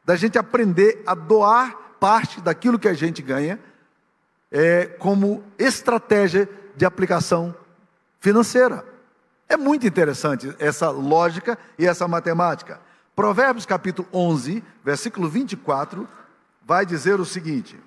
da 0.04 0.16
gente 0.16 0.40
aprender 0.40 1.04
a 1.06 1.14
doar 1.14 1.78
parte 2.00 2.42
daquilo 2.42 2.80
que 2.80 2.88
a 2.88 2.94
gente 2.94 3.22
ganha 3.22 3.60
é, 4.52 4.86
como 4.86 5.44
estratégia 5.58 6.50
de 6.76 6.84
aplicação 6.84 7.56
financeira. 8.20 8.86
É 9.48 9.56
muito 9.56 9.86
interessante 9.86 10.56
essa 10.60 10.90
lógica 10.90 11.58
e 11.78 11.86
essa 11.86 12.08
matemática. 12.08 12.80
Provérbios 13.16 13.66
capítulo 13.66 14.08
11, 14.12 14.64
versículo 14.84 15.30
24, 15.30 16.08
vai 16.66 16.86
dizer 16.86 17.20
o 17.20 17.26
seguinte: 17.26 17.80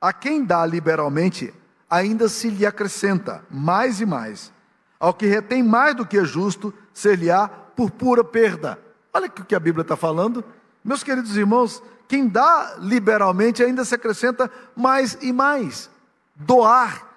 A 0.00 0.12
quem 0.12 0.44
dá 0.44 0.64
liberalmente, 0.66 1.52
ainda 1.88 2.28
se 2.28 2.48
lhe 2.48 2.64
acrescenta 2.64 3.42
mais 3.50 4.00
e 4.00 4.06
mais. 4.06 4.52
Ao 4.98 5.14
que 5.14 5.26
retém 5.26 5.62
mais 5.62 5.96
do 5.96 6.06
que 6.06 6.18
é 6.18 6.24
justo, 6.24 6.72
ser-lhe-á 6.92 7.48
por 7.48 7.90
pura 7.90 8.22
perda. 8.22 8.78
Olha 9.12 9.26
o 9.26 9.30
que 9.30 9.54
a 9.54 9.60
Bíblia 9.60 9.82
está 9.82 9.96
falando. 9.96 10.44
Meus 10.84 11.02
queridos 11.02 11.36
irmãos, 11.36 11.82
quem 12.06 12.28
dá 12.28 12.76
liberalmente 12.78 13.62
ainda 13.62 13.84
se 13.84 13.94
acrescenta 13.94 14.50
mais 14.76 15.16
e 15.22 15.32
mais. 15.32 15.90
Doar, 16.36 17.09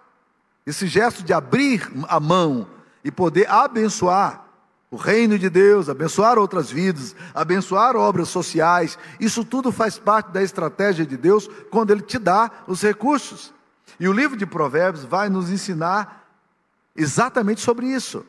esse 0.65 0.88
gesto 0.88 1.23
de 1.23 1.34
abrir 1.34 1.91
a 2.08 2.19
mão 2.19 2.67
e 3.04 3.12
poder 3.12 3.49
abençoar 3.49 4.43
o 4.89 4.95
reino 4.95 5.39
de 5.39 5.49
Deus, 5.49 5.89
abençoar 5.89 6.38
outras 6.38 6.69
vidas, 6.69 7.15
abençoar 7.34 7.95
obras 7.95 8.30
sociais, 8.30 8.95
isso 9.19 9.43
tudo 9.43 9.71
faz 9.71 9.97
parte 9.97 10.32
da 10.32 10.43
estratégia 10.43 11.04
de 11.04 11.17
Deus 11.17 11.49
quando 11.71 11.89
Ele 11.89 12.02
te 12.02 12.19
dá 12.19 12.52
os 12.67 12.82
recursos. 12.84 13.52
E 13.99 14.08
o 14.08 14.13
livro 14.13 14.38
de 14.38 14.45
Provérbios 14.45 15.04
vai 15.04 15.30
nos 15.30 15.49
ensinar 15.49 16.28
exatamente 16.95 17.60
sobre 17.60 17.88
isso. 17.88 18.23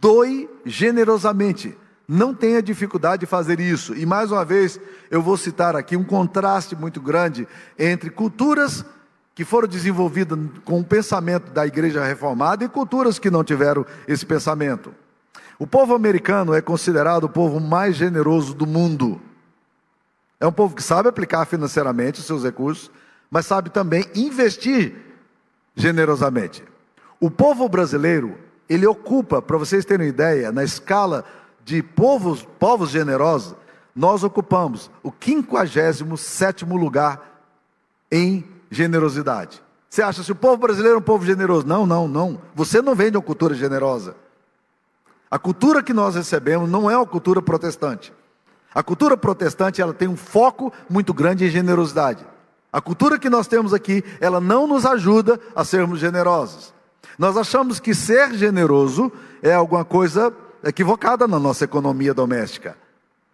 Doe 0.00 0.48
generosamente. 0.64 1.76
Não 2.06 2.32
tenha 2.32 2.62
dificuldade 2.62 3.20
de 3.20 3.26
fazer 3.26 3.58
isso. 3.58 3.92
E 3.94 4.06
mais 4.06 4.30
uma 4.30 4.44
vez, 4.44 4.78
eu 5.10 5.20
vou 5.20 5.36
citar 5.36 5.74
aqui 5.74 5.96
um 5.96 6.04
contraste 6.04 6.76
muito 6.76 7.00
grande 7.00 7.46
entre 7.76 8.08
culturas 8.08 8.84
que 9.38 9.44
foram 9.44 9.68
desenvolvidas 9.68 10.36
com 10.64 10.80
o 10.80 10.84
pensamento 10.84 11.52
da 11.52 11.64
igreja 11.64 12.04
reformada 12.04 12.64
e 12.64 12.68
culturas 12.68 13.20
que 13.20 13.30
não 13.30 13.44
tiveram 13.44 13.86
esse 14.08 14.26
pensamento. 14.26 14.92
O 15.60 15.64
povo 15.64 15.94
americano 15.94 16.52
é 16.52 16.60
considerado 16.60 17.22
o 17.22 17.28
povo 17.28 17.60
mais 17.60 17.94
generoso 17.94 18.52
do 18.52 18.66
mundo. 18.66 19.20
É 20.40 20.46
um 20.48 20.50
povo 20.50 20.74
que 20.74 20.82
sabe 20.82 21.08
aplicar 21.08 21.44
financeiramente 21.44 22.18
os 22.18 22.26
seus 22.26 22.42
recursos, 22.42 22.90
mas 23.30 23.46
sabe 23.46 23.70
também 23.70 24.06
investir 24.12 24.96
generosamente. 25.76 26.64
O 27.20 27.30
povo 27.30 27.68
brasileiro, 27.68 28.36
ele 28.68 28.88
ocupa, 28.88 29.40
para 29.40 29.56
vocês 29.56 29.84
terem 29.84 30.08
uma 30.08 30.12
ideia, 30.12 30.50
na 30.50 30.64
escala 30.64 31.24
de 31.64 31.80
povos, 31.80 32.42
povos 32.58 32.90
generosos, 32.90 33.54
nós 33.94 34.24
ocupamos 34.24 34.90
o 35.00 35.12
57 35.16 36.64
lugar 36.64 37.40
em 38.10 38.57
generosidade. 38.70 39.62
Você 39.88 40.02
acha 40.02 40.22
se 40.22 40.30
o 40.30 40.36
povo 40.36 40.56
brasileiro 40.58 40.96
é 40.96 40.98
um 40.98 41.02
povo 41.02 41.24
generoso? 41.24 41.66
Não, 41.66 41.86
não, 41.86 42.06
não. 42.06 42.40
Você 42.54 42.82
não 42.82 42.94
vem 42.94 43.10
de 43.10 43.16
uma 43.16 43.22
cultura 43.22 43.54
generosa. 43.54 44.14
A 45.30 45.38
cultura 45.38 45.82
que 45.82 45.92
nós 45.92 46.14
recebemos 46.14 46.68
não 46.68 46.90
é 46.90 46.96
uma 46.96 47.06
cultura 47.06 47.40
protestante. 47.40 48.12
A 48.74 48.82
cultura 48.82 49.16
protestante 49.16 49.80
ela 49.80 49.94
tem 49.94 50.08
um 50.08 50.16
foco 50.16 50.72
muito 50.88 51.12
grande 51.14 51.44
em 51.44 51.50
generosidade. 51.50 52.24
A 52.72 52.80
cultura 52.80 53.18
que 53.18 53.30
nós 53.30 53.46
temos 53.46 53.72
aqui, 53.72 54.04
ela 54.20 54.40
não 54.40 54.66
nos 54.66 54.84
ajuda 54.84 55.40
a 55.56 55.64
sermos 55.64 55.98
generosos. 55.98 56.74
Nós 57.18 57.36
achamos 57.36 57.80
que 57.80 57.94
ser 57.94 58.34
generoso 58.34 59.10
é 59.42 59.54
alguma 59.54 59.84
coisa 59.84 60.32
equivocada 60.62 61.26
na 61.26 61.38
nossa 61.38 61.64
economia 61.64 62.12
doméstica. 62.12 62.76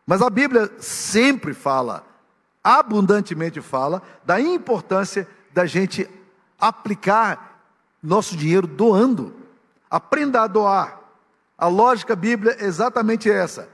Mas 0.06 0.22
a 0.22 0.30
Bíblia 0.30 0.70
sempre 0.78 1.52
fala, 1.52 2.04
abundantemente 2.64 3.60
fala, 3.60 4.02
da 4.24 4.40
importância 4.40 5.28
da 5.52 5.66
gente 5.66 6.08
aplicar 6.58 7.60
nosso 8.02 8.36
dinheiro 8.36 8.66
doando. 8.66 9.34
Aprenda 9.90 10.42
a 10.42 10.46
doar. 10.46 10.98
A 11.56 11.68
lógica 11.68 12.16
bíblica 12.16 12.56
é 12.58 12.66
exatamente 12.66 13.30
essa: 13.30 13.68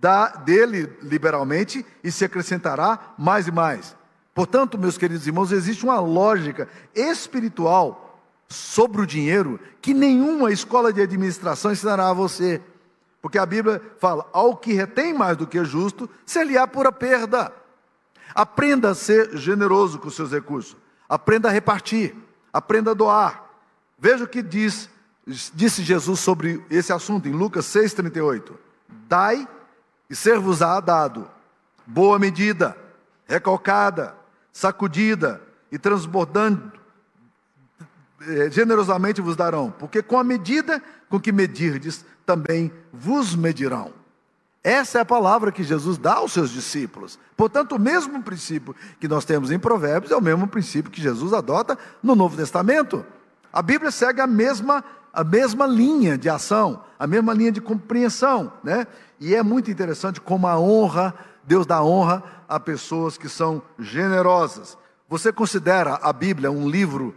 dá 0.00 0.28
dele 0.28 0.92
liberalmente 1.00 1.86
e 2.02 2.10
se 2.10 2.24
acrescentará 2.24 3.14
mais 3.16 3.46
e 3.46 3.52
mais. 3.52 3.96
Portanto, 4.34 4.78
meus 4.78 4.98
queridos 4.98 5.26
irmãos, 5.26 5.52
existe 5.52 5.84
uma 5.84 6.00
lógica 6.00 6.68
espiritual 6.94 8.18
sobre 8.48 9.02
o 9.02 9.06
dinheiro 9.06 9.60
que 9.80 9.94
nenhuma 9.94 10.50
escola 10.50 10.92
de 10.92 11.00
administração 11.00 11.72
ensinará 11.72 12.08
a 12.10 12.14
você. 12.14 12.60
Porque 13.20 13.38
a 13.38 13.46
Bíblia 13.46 13.80
fala: 13.98 14.28
ao 14.32 14.56
que 14.56 14.72
retém 14.72 15.14
mais 15.14 15.36
do 15.36 15.46
que 15.46 15.64
justo, 15.64 16.10
se 16.26 16.42
lhe 16.44 16.58
há 16.58 16.66
pura 16.66 16.90
perda. 16.90 17.52
Aprenda 18.34 18.90
a 18.90 18.94
ser 18.94 19.36
generoso 19.36 19.98
com 19.98 20.10
seus 20.10 20.32
recursos. 20.32 20.76
Aprenda 21.08 21.48
a 21.48 21.52
repartir. 21.52 22.14
Aprenda 22.52 22.90
a 22.90 22.94
doar. 22.94 23.44
Veja 23.98 24.24
o 24.24 24.28
que 24.28 24.42
diz, 24.42 24.88
disse 25.54 25.82
Jesus 25.82 26.20
sobre 26.20 26.64
esse 26.70 26.92
assunto 26.92 27.28
em 27.28 27.32
Lucas 27.32 27.66
6,38. 27.66 28.52
Dai 29.08 29.46
e 30.10 30.16
ser-vos-á 30.16 30.80
dado. 30.80 31.28
Boa 31.86 32.18
medida, 32.18 32.76
recalcada, 33.26 34.14
sacudida 34.52 35.42
e 35.70 35.78
transbordando, 35.78 36.72
eh, 38.20 38.50
generosamente 38.50 39.20
vos 39.20 39.34
darão, 39.34 39.70
porque 39.70 40.02
com 40.02 40.18
a 40.18 40.24
medida 40.24 40.82
com 41.08 41.20
que 41.20 41.32
medirdes, 41.32 42.04
também 42.24 42.72
vos 42.92 43.34
medirão. 43.34 43.92
Essa 44.64 44.98
é 44.98 45.00
a 45.00 45.04
palavra 45.04 45.50
que 45.50 45.64
Jesus 45.64 45.98
dá 45.98 46.14
aos 46.14 46.32
seus 46.32 46.50
discípulos. 46.50 47.18
Portanto, 47.36 47.74
o 47.74 47.80
mesmo 47.80 48.22
princípio 48.22 48.76
que 49.00 49.08
nós 49.08 49.24
temos 49.24 49.50
em 49.50 49.58
Provérbios 49.58 50.12
é 50.12 50.16
o 50.16 50.22
mesmo 50.22 50.46
princípio 50.46 50.90
que 50.90 51.02
Jesus 51.02 51.32
adota 51.32 51.76
no 52.00 52.14
Novo 52.14 52.36
Testamento. 52.36 53.04
A 53.52 53.60
Bíblia 53.60 53.90
segue 53.90 54.20
a 54.20 54.26
mesma, 54.26 54.84
a 55.12 55.24
mesma 55.24 55.66
linha 55.66 56.16
de 56.16 56.28
ação, 56.28 56.84
a 56.96 57.06
mesma 57.08 57.34
linha 57.34 57.50
de 57.50 57.60
compreensão, 57.60 58.52
né? 58.62 58.86
E 59.18 59.34
é 59.34 59.42
muito 59.42 59.70
interessante 59.70 60.20
como 60.20 60.46
a 60.46 60.58
honra, 60.58 61.12
Deus 61.42 61.66
dá 61.66 61.82
honra 61.82 62.22
a 62.48 62.60
pessoas 62.60 63.18
que 63.18 63.28
são 63.28 63.60
generosas. 63.78 64.78
Você 65.08 65.32
considera 65.32 65.98
a 66.00 66.12
Bíblia 66.12 66.52
um 66.52 66.68
livro 66.68 67.14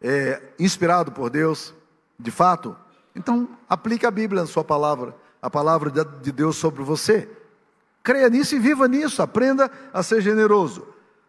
é, 0.00 0.42
inspirado 0.58 1.12
por 1.12 1.30
Deus, 1.30 1.72
de 2.18 2.30
fato? 2.32 2.76
Então, 3.14 3.48
aplique 3.68 4.04
a 4.04 4.10
Bíblia 4.10 4.42
na 4.42 4.48
sua 4.48 4.64
palavra, 4.64 5.14
a 5.42 5.50
palavra 5.50 5.90
de 5.90 6.30
Deus 6.30 6.56
sobre 6.56 6.84
você. 6.84 7.28
Creia 8.02 8.30
nisso 8.30 8.54
e 8.54 8.60
viva 8.60 8.86
nisso, 8.86 9.20
aprenda 9.20 9.68
a 9.92 10.02
ser 10.02 10.22
generoso. 10.22 10.86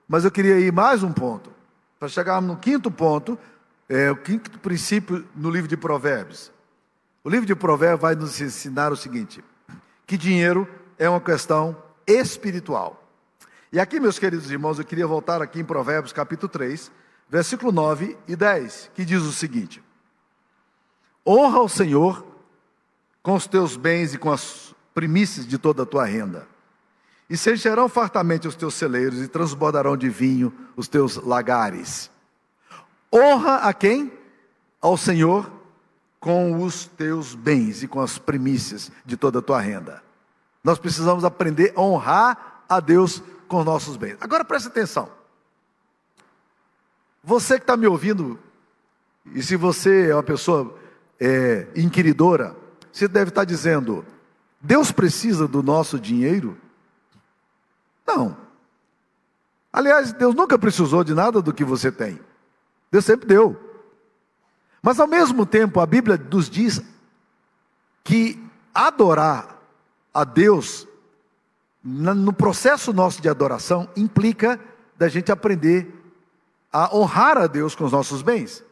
Mas 0.07 0.23
eu 0.23 0.31
queria 0.31 0.59
ir 0.59 0.71
mais 0.71 1.01
um 1.01 1.11
ponto, 1.11 1.51
para 1.99 2.07
chegar 2.07 2.39
no 2.39 2.55
quinto 2.55 2.91
ponto, 2.91 3.37
é, 3.89 4.11
o 4.11 4.15
quinto 4.15 4.59
princípio 4.59 5.25
no 5.35 5.49
livro 5.49 5.67
de 5.67 5.75
Provérbios. 5.75 6.51
O 7.23 7.29
livro 7.29 7.45
de 7.45 7.55
Provérbios 7.55 8.01
vai 8.01 8.15
nos 8.15 8.39
ensinar 8.39 8.91
o 8.91 8.97
seguinte: 8.97 9.43
que 10.05 10.17
dinheiro 10.17 10.67
é 10.97 11.09
uma 11.09 11.21
questão 11.21 11.75
espiritual. 12.05 13.03
E 13.71 13.79
aqui, 13.79 13.99
meus 13.99 14.19
queridos 14.19 14.51
irmãos, 14.51 14.77
eu 14.77 14.85
queria 14.85 15.07
voltar 15.07 15.41
aqui 15.41 15.59
em 15.59 15.65
Provérbios 15.65 16.13
capítulo 16.13 16.49
3, 16.49 16.91
versículo 17.29 17.71
9 17.71 18.15
e 18.27 18.35
10, 18.35 18.91
que 18.93 19.03
diz 19.03 19.23
o 19.23 19.31
seguinte: 19.31 19.81
Honra 21.25 21.61
o 21.61 21.69
Senhor 21.69 22.32
com 23.23 23.33
os 23.33 23.47
teus 23.47 23.77
bens 23.77 24.13
e 24.13 24.17
com 24.17 24.29
as 24.29 24.75
primícias 24.93 25.47
de 25.47 25.57
toda 25.57 25.83
a 25.83 25.85
tua 25.85 26.05
renda. 26.05 26.45
E 27.29 27.37
se 27.37 27.51
encherão 27.51 27.87
fartamente 27.87 28.47
os 28.47 28.55
teus 28.55 28.75
celeiros 28.75 29.21
e 29.21 29.27
transbordarão 29.29 29.95
de 29.95 30.09
vinho 30.09 30.53
os 30.75 30.89
teus 30.89 31.15
lagares. 31.15 32.11
Honra 33.11 33.55
a 33.57 33.73
quem? 33.73 34.11
Ao 34.81 34.97
Senhor 34.97 35.49
com 36.19 36.61
os 36.61 36.85
teus 36.85 37.33
bens 37.33 37.81
e 37.81 37.87
com 37.87 38.01
as 38.01 38.17
primícias 38.17 38.91
de 39.05 39.17
toda 39.17 39.39
a 39.39 39.41
tua 39.41 39.59
renda. 39.59 40.03
Nós 40.63 40.77
precisamos 40.77 41.23
aprender 41.23 41.73
a 41.75 41.81
honrar 41.81 42.63
a 42.67 42.79
Deus 42.79 43.21
com 43.47 43.59
os 43.59 43.65
nossos 43.65 43.97
bens. 43.97 44.17
Agora 44.21 44.45
preste 44.45 44.67
atenção. 44.67 45.09
Você 47.23 47.55
que 47.55 47.63
está 47.63 47.75
me 47.77 47.87
ouvindo, 47.87 48.39
e 49.33 49.41
se 49.41 49.55
você 49.55 50.09
é 50.09 50.15
uma 50.15 50.23
pessoa 50.23 50.77
é, 51.19 51.67
inquiridora, 51.75 52.55
você 52.93 53.07
deve 53.07 53.29
estar 53.29 53.43
dizendo: 53.43 54.05
Deus 54.61 54.91
precisa 54.91 55.47
do 55.47 55.63
nosso 55.63 55.99
dinheiro? 55.99 56.57
Não. 58.05 58.37
Aliás, 59.71 60.13
Deus 60.13 60.35
nunca 60.35 60.57
precisou 60.57 61.03
de 61.03 61.15
nada 61.15 61.41
do 61.41 61.51
que 61.51 61.63
você 61.63 61.91
tem. 61.91 62.19
Deus 62.91 63.03
sempre 63.03 63.27
deu. 63.27 63.59
Mas 64.81 64.99
ao 64.99 65.07
mesmo 65.07 65.45
tempo, 65.45 65.79
a 65.79 65.85
Bíblia 65.85 66.15
nos 66.15 66.47
diz 66.49 66.79
que 68.03 68.41
adorar 68.73 69.59
a 70.13 70.23
Deus 70.23 70.87
no 71.83 72.31
processo 72.31 72.93
nosso 72.93 73.21
de 73.21 73.27
adoração, 73.27 73.89
implica 73.95 74.59
da 74.97 75.09
gente 75.09 75.31
aprender 75.31 75.91
a 76.71 76.95
honrar 76.95 77.37
a 77.37 77.47
Deus 77.47 77.75
com 77.75 77.83
os 77.83 77.91
nossos 77.91 78.21
bens. 78.21 78.63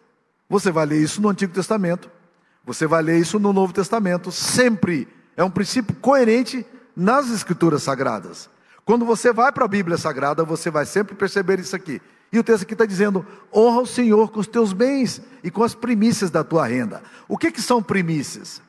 Você 0.47 0.71
vai 0.71 0.85
ler 0.85 1.01
isso 1.01 1.21
no 1.21 1.29
Antigo 1.29 1.53
Testamento, 1.53 2.09
você 2.65 2.85
vai 2.85 3.01
ler 3.01 3.19
isso 3.19 3.39
no 3.39 3.51
Novo 3.51 3.73
Testamento, 3.73 4.31
sempre. 4.31 5.07
É 5.35 5.43
um 5.43 5.49
princípio 5.49 5.95
coerente 5.95 6.65
nas 6.95 7.29
Escrituras 7.29 7.83
Sagradas. 7.83 8.49
Quando 8.85 9.05
você 9.05 9.31
vai 9.31 9.51
para 9.51 9.65
a 9.65 9.67
Bíblia 9.67 9.97
Sagrada, 9.97 10.43
você 10.43 10.69
vai 10.69 10.85
sempre 10.85 11.15
perceber 11.15 11.59
isso 11.59 11.75
aqui. 11.75 12.01
E 12.31 12.39
o 12.39 12.43
texto 12.43 12.63
aqui 12.63 12.73
está 12.73 12.85
dizendo: 12.85 13.25
honra 13.53 13.81
o 13.81 13.87
Senhor 13.87 14.31
com 14.31 14.39
os 14.39 14.47
teus 14.47 14.73
bens 14.73 15.21
e 15.43 15.51
com 15.51 15.63
as 15.63 15.75
primícias 15.75 16.29
da 16.29 16.43
tua 16.43 16.65
renda. 16.65 17.01
O 17.27 17.37
que, 17.37 17.51
que 17.51 17.61
são 17.61 17.81
primícias? 17.81 18.61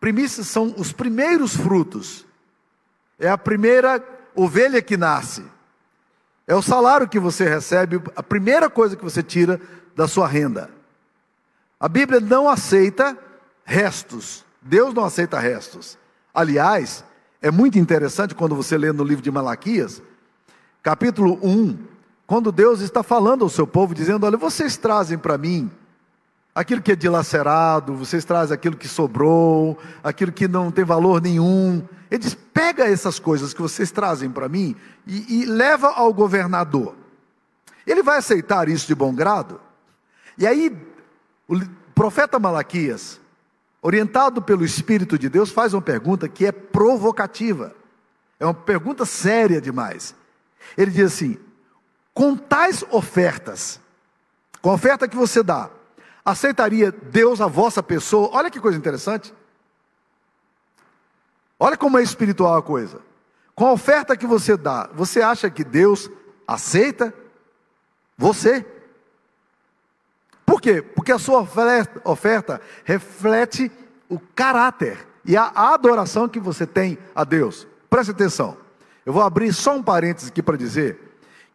Primícias 0.00 0.48
são 0.48 0.74
os 0.76 0.92
primeiros 0.92 1.56
frutos. 1.56 2.26
É 3.18 3.28
a 3.28 3.38
primeira 3.38 4.02
ovelha 4.34 4.82
que 4.82 4.96
nasce. 4.96 5.44
É 6.46 6.54
o 6.54 6.62
salário 6.62 7.08
que 7.08 7.20
você 7.20 7.48
recebe, 7.48 8.02
a 8.16 8.22
primeira 8.22 8.68
coisa 8.68 8.96
que 8.96 9.04
você 9.04 9.22
tira 9.22 9.60
da 9.94 10.08
sua 10.08 10.26
renda. 10.26 10.70
A 11.82 11.88
Bíblia 11.88 12.20
não 12.20 12.48
aceita 12.48 13.18
restos. 13.64 14.44
Deus 14.62 14.94
não 14.94 15.04
aceita 15.04 15.40
restos. 15.40 15.98
Aliás, 16.32 17.04
é 17.42 17.50
muito 17.50 17.76
interessante 17.76 18.36
quando 18.36 18.54
você 18.54 18.78
lê 18.78 18.92
no 18.92 19.02
livro 19.02 19.20
de 19.20 19.32
Malaquias, 19.32 20.00
capítulo 20.80 21.40
1, 21.42 21.76
quando 22.24 22.52
Deus 22.52 22.82
está 22.82 23.02
falando 23.02 23.42
ao 23.42 23.48
seu 23.48 23.66
povo, 23.66 23.96
dizendo: 23.96 24.24
Olha, 24.24 24.36
vocês 24.36 24.76
trazem 24.76 25.18
para 25.18 25.36
mim 25.36 25.68
aquilo 26.54 26.80
que 26.80 26.92
é 26.92 26.96
dilacerado, 26.96 27.96
vocês 27.96 28.24
trazem 28.24 28.54
aquilo 28.54 28.76
que 28.76 28.86
sobrou, 28.86 29.76
aquilo 30.04 30.30
que 30.30 30.46
não 30.46 30.70
tem 30.70 30.84
valor 30.84 31.20
nenhum. 31.20 31.82
Ele 32.08 32.22
diz: 32.22 32.34
pega 32.54 32.84
essas 32.84 33.18
coisas 33.18 33.52
que 33.52 33.60
vocês 33.60 33.90
trazem 33.90 34.30
para 34.30 34.48
mim 34.48 34.76
e, 35.04 35.42
e 35.42 35.46
leva 35.46 35.88
ao 35.88 36.14
governador. 36.14 36.94
Ele 37.84 38.04
vai 38.04 38.18
aceitar 38.18 38.68
isso 38.68 38.86
de 38.86 38.94
bom 38.94 39.12
grado? 39.12 39.60
E 40.38 40.46
aí, 40.46 40.70
o 41.48 41.58
profeta 41.94 42.38
Malaquias, 42.38 43.20
orientado 43.80 44.40
pelo 44.40 44.64
Espírito 44.64 45.18
de 45.18 45.28
Deus, 45.28 45.50
faz 45.50 45.74
uma 45.74 45.82
pergunta 45.82 46.28
que 46.28 46.46
é 46.46 46.52
provocativa. 46.52 47.74
É 48.38 48.44
uma 48.44 48.54
pergunta 48.54 49.04
séria 49.04 49.60
demais. 49.60 50.14
Ele 50.76 50.90
diz 50.90 51.12
assim: 51.12 51.38
com 52.14 52.36
tais 52.36 52.84
ofertas, 52.90 53.80
com 54.60 54.70
a 54.70 54.74
oferta 54.74 55.08
que 55.08 55.16
você 55.16 55.42
dá, 55.42 55.70
aceitaria 56.24 56.90
Deus 56.90 57.40
a 57.40 57.46
vossa 57.46 57.82
pessoa? 57.82 58.30
Olha 58.32 58.50
que 58.50 58.60
coisa 58.60 58.78
interessante. 58.78 59.34
Olha 61.58 61.76
como 61.76 61.98
é 61.98 62.02
espiritual 62.02 62.56
a 62.56 62.62
coisa. 62.62 63.00
Com 63.54 63.66
a 63.66 63.72
oferta 63.72 64.16
que 64.16 64.26
você 64.26 64.56
dá, 64.56 64.88
você 64.94 65.22
acha 65.22 65.50
que 65.50 65.62
Deus 65.62 66.10
aceita 66.46 67.14
você? 68.16 68.66
Por 70.44 70.60
quê? 70.60 70.82
Porque 70.82 71.12
a 71.12 71.18
sua 71.18 71.40
oferta 72.04 72.60
reflete 72.84 73.70
o 74.08 74.18
caráter 74.34 75.06
e 75.24 75.36
a 75.36 75.52
adoração 75.54 76.28
que 76.28 76.40
você 76.40 76.66
tem 76.66 76.98
a 77.14 77.24
Deus. 77.24 77.66
Preste 77.88 78.10
atenção. 78.10 78.56
Eu 79.04 79.12
vou 79.12 79.22
abrir 79.22 79.52
só 79.52 79.76
um 79.76 79.82
parênteses 79.82 80.28
aqui 80.28 80.42
para 80.42 80.56
dizer 80.56 80.98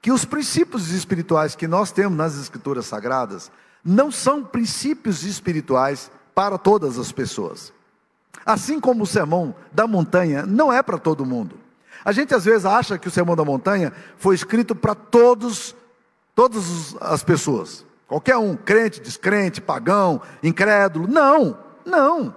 que 0.01 0.11
os 0.11 0.25
princípios 0.25 0.91
espirituais 0.91 1.55
que 1.55 1.67
nós 1.67 1.91
temos 1.91 2.17
nas 2.17 2.37
Escrituras 2.37 2.85
Sagradas 2.85 3.51
não 3.83 4.11
são 4.11 4.43
princípios 4.43 5.23
espirituais 5.23 6.11
para 6.35 6.57
todas 6.57 6.99
as 6.99 7.11
pessoas. 7.11 7.73
Assim 8.45 8.79
como 8.79 9.03
o 9.03 9.07
sermão 9.07 9.55
da 9.71 9.87
montanha 9.87 10.45
não 10.45 10.71
é 10.71 10.83
para 10.83 10.97
todo 10.97 11.25
mundo. 11.25 11.57
A 12.05 12.11
gente 12.11 12.33
às 12.35 12.45
vezes 12.45 12.65
acha 12.65 12.97
que 12.97 13.07
o 13.07 13.11
sermão 13.11 13.35
da 13.35 13.43
montanha 13.43 13.91
foi 14.17 14.35
escrito 14.35 14.75
para 14.75 14.93
todos, 14.93 15.75
todas 16.35 16.95
as 17.01 17.23
pessoas. 17.23 17.85
Qualquer 18.07 18.37
um, 18.37 18.55
crente, 18.55 19.01
descrente, 19.01 19.59
pagão, 19.59 20.21
incrédulo. 20.41 21.07
Não, 21.07 21.57
não. 21.85 22.33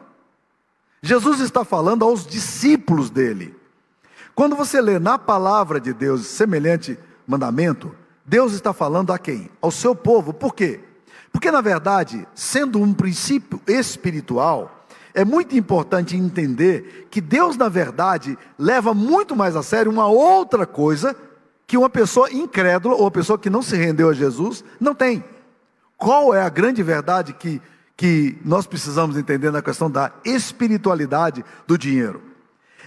Jesus 1.03 1.41
está 1.41 1.65
falando 1.65 2.05
aos 2.05 2.27
discípulos 2.27 3.09
dele. 3.09 3.57
Quando 4.35 4.57
você 4.57 4.81
lê 4.81 4.99
na 4.99 5.19
palavra 5.19 5.81
de 5.81 5.93
Deus 5.93 6.27
semelhante 6.27 6.99
mandamento, 7.27 7.95
Deus 8.27 8.53
está 8.53 8.73
falando 8.73 9.13
a 9.13 9.19
quem? 9.19 9.51
Ao 9.61 9.71
seu 9.71 9.95
povo. 9.95 10.33
Por 10.33 10.55
quê? 10.55 10.81
Porque, 11.33 11.51
na 11.51 11.61
verdade, 11.61 12.27
sendo 12.35 12.81
um 12.81 12.93
princípio 12.93 13.61
espiritual, 13.67 14.87
é 15.15 15.25
muito 15.25 15.57
importante 15.57 16.17
entender 16.17 17.07
que 17.11 17.21
Deus, 17.21 17.57
na 17.57 17.69
verdade, 17.69 18.37
leva 18.59 18.93
muito 18.93 19.37
mais 19.37 19.57
a 19.57 19.63
sério 19.63 19.91
uma 19.91 20.07
outra 20.07 20.67
coisa 20.67 21.15
que 21.67 21.77
uma 21.77 21.89
pessoa 21.89 22.33
incrédula 22.33 22.95
ou 22.95 23.03
uma 23.03 23.11
pessoa 23.11 23.39
que 23.39 23.49
não 23.49 23.63
se 23.63 23.77
rendeu 23.77 24.11
a 24.11 24.15
Jesus 24.15 24.65
não 24.81 24.95
tem. 24.95 25.25
Qual 26.01 26.35
é 26.35 26.41
a 26.41 26.49
grande 26.49 26.83
verdade 26.83 27.35
que, 27.35 27.61
que 27.95 28.39
nós 28.43 28.67
precisamos 28.67 29.19
entender 29.19 29.51
na 29.51 29.61
questão 29.61 29.91
da 29.91 30.11
espiritualidade 30.25 31.45
do 31.67 31.77
dinheiro? 31.77 32.23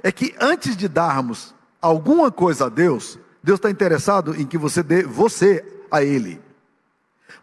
É 0.01 0.11
que 0.11 0.33
antes 0.41 0.75
de 0.75 0.87
darmos 0.87 1.53
alguma 1.79 2.31
coisa 2.31 2.65
a 2.65 2.69
Deus, 2.69 3.19
Deus 3.43 3.59
está 3.59 3.69
interessado 3.69 4.35
em 4.35 4.47
que 4.47 4.57
você 4.57 4.81
dê 4.81 5.03
você 5.03 5.63
a 5.91 6.03
Ele. 6.03 6.41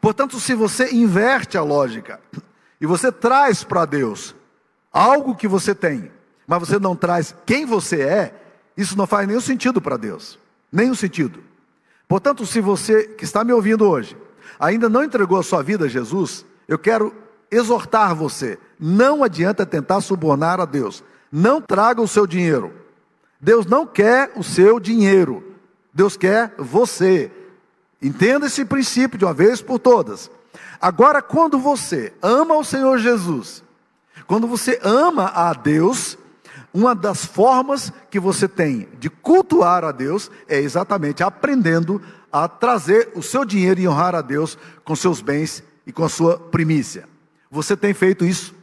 Portanto, 0.01 0.41
se 0.41 0.55
você 0.57 0.93
inverte 0.93 1.57
a 1.57 1.63
lógica 1.63 2.19
e 2.81 2.85
você 2.85 3.13
traz 3.13 3.63
para 3.63 3.85
Deus 3.85 4.35
algo 4.93 5.37
que 5.37 5.47
você 5.47 5.73
tem, 5.73 6.11
mas 6.49 6.59
você 6.59 6.81
não 6.81 6.97
traz 6.97 7.33
quem 7.47 7.65
você 7.65 8.03
é, 8.03 8.35
isso 8.77 8.99
não 8.99 9.07
faz 9.07 9.29
nenhum 9.29 9.41
sentido 9.41 9.81
para 9.81 9.97
Deus. 9.97 10.37
Nenhum 10.73 10.97
sentido. 10.97 11.45
Portanto, 12.09 12.45
se 12.45 12.61
você 12.61 13.05
que 13.05 13.23
está 13.23 13.45
me 13.45 13.53
ouvindo 13.53 13.89
hoje 13.89 14.17
ainda 14.61 14.89
não 14.91 15.03
entregou 15.03 15.39
a 15.39 15.43
sua 15.43 15.63
vida 15.63 15.87
a 15.87 15.89
Jesus, 15.89 16.45
eu 16.69 16.79
quero 16.79 17.15
exortar 17.51 18.15
você: 18.15 18.59
não 18.79 19.25
adianta 19.25 19.65
tentar 19.65 20.03
subornar 20.03 20.61
a 20.61 20.67
Deus. 20.67 21.03
Não 21.33 21.61
traga 21.61 22.03
o 22.03 22.09
seu 22.09 22.27
dinheiro. 22.27 22.73
Deus 23.41 23.65
não 23.65 23.87
quer 23.87 24.33
o 24.37 24.43
seu 24.43 24.79
dinheiro. 24.79 25.57
Deus 25.95 26.17
quer 26.17 26.55
você. 26.59 27.31
Entenda 28.03 28.47
esse 28.47 28.65
princípio 28.65 29.19
de 29.19 29.25
uma 29.25 29.33
vez 29.33 29.63
por 29.63 29.79
todas. 29.79 30.31
Agora, 30.81 31.23
quando 31.23 31.59
você 31.59 32.13
ama 32.23 32.57
o 32.57 32.65
Senhor 32.65 32.99
Jesus, 32.99 33.63
quando 34.27 34.47
você 34.47 34.81
ama 34.83 35.27
a 35.35 35.53
Deus, 35.53 36.17
uma 36.73 36.95
das 36.95 37.25
formas 37.25 37.93
que 38.11 38.19
você 38.19 38.49
tem 38.49 38.89
de 38.99 39.11
cultuar 39.11 39.85
a 39.85 39.93
Deus 39.93 40.31
é 40.49 40.59
exatamente 40.59 41.23
aprendendo 41.23 42.01
a 42.33 42.49
trazer 42.49 43.13
o 43.15 43.23
seu 43.23 43.45
dinheiro 43.45 43.81
e 43.81 43.89
honrar 43.89 44.15
a 44.15 44.21
Deus 44.21 44.57
com 44.85 44.95
seus 44.95 45.21
bens 45.21 45.63
e 45.87 45.93
com 45.93 46.05
a 46.05 46.09
sua 46.09 46.39
primícia. 46.39 47.09
Você 47.51 47.77
tem 47.77 47.93
feito 47.93 48.25
isso? 48.25 48.55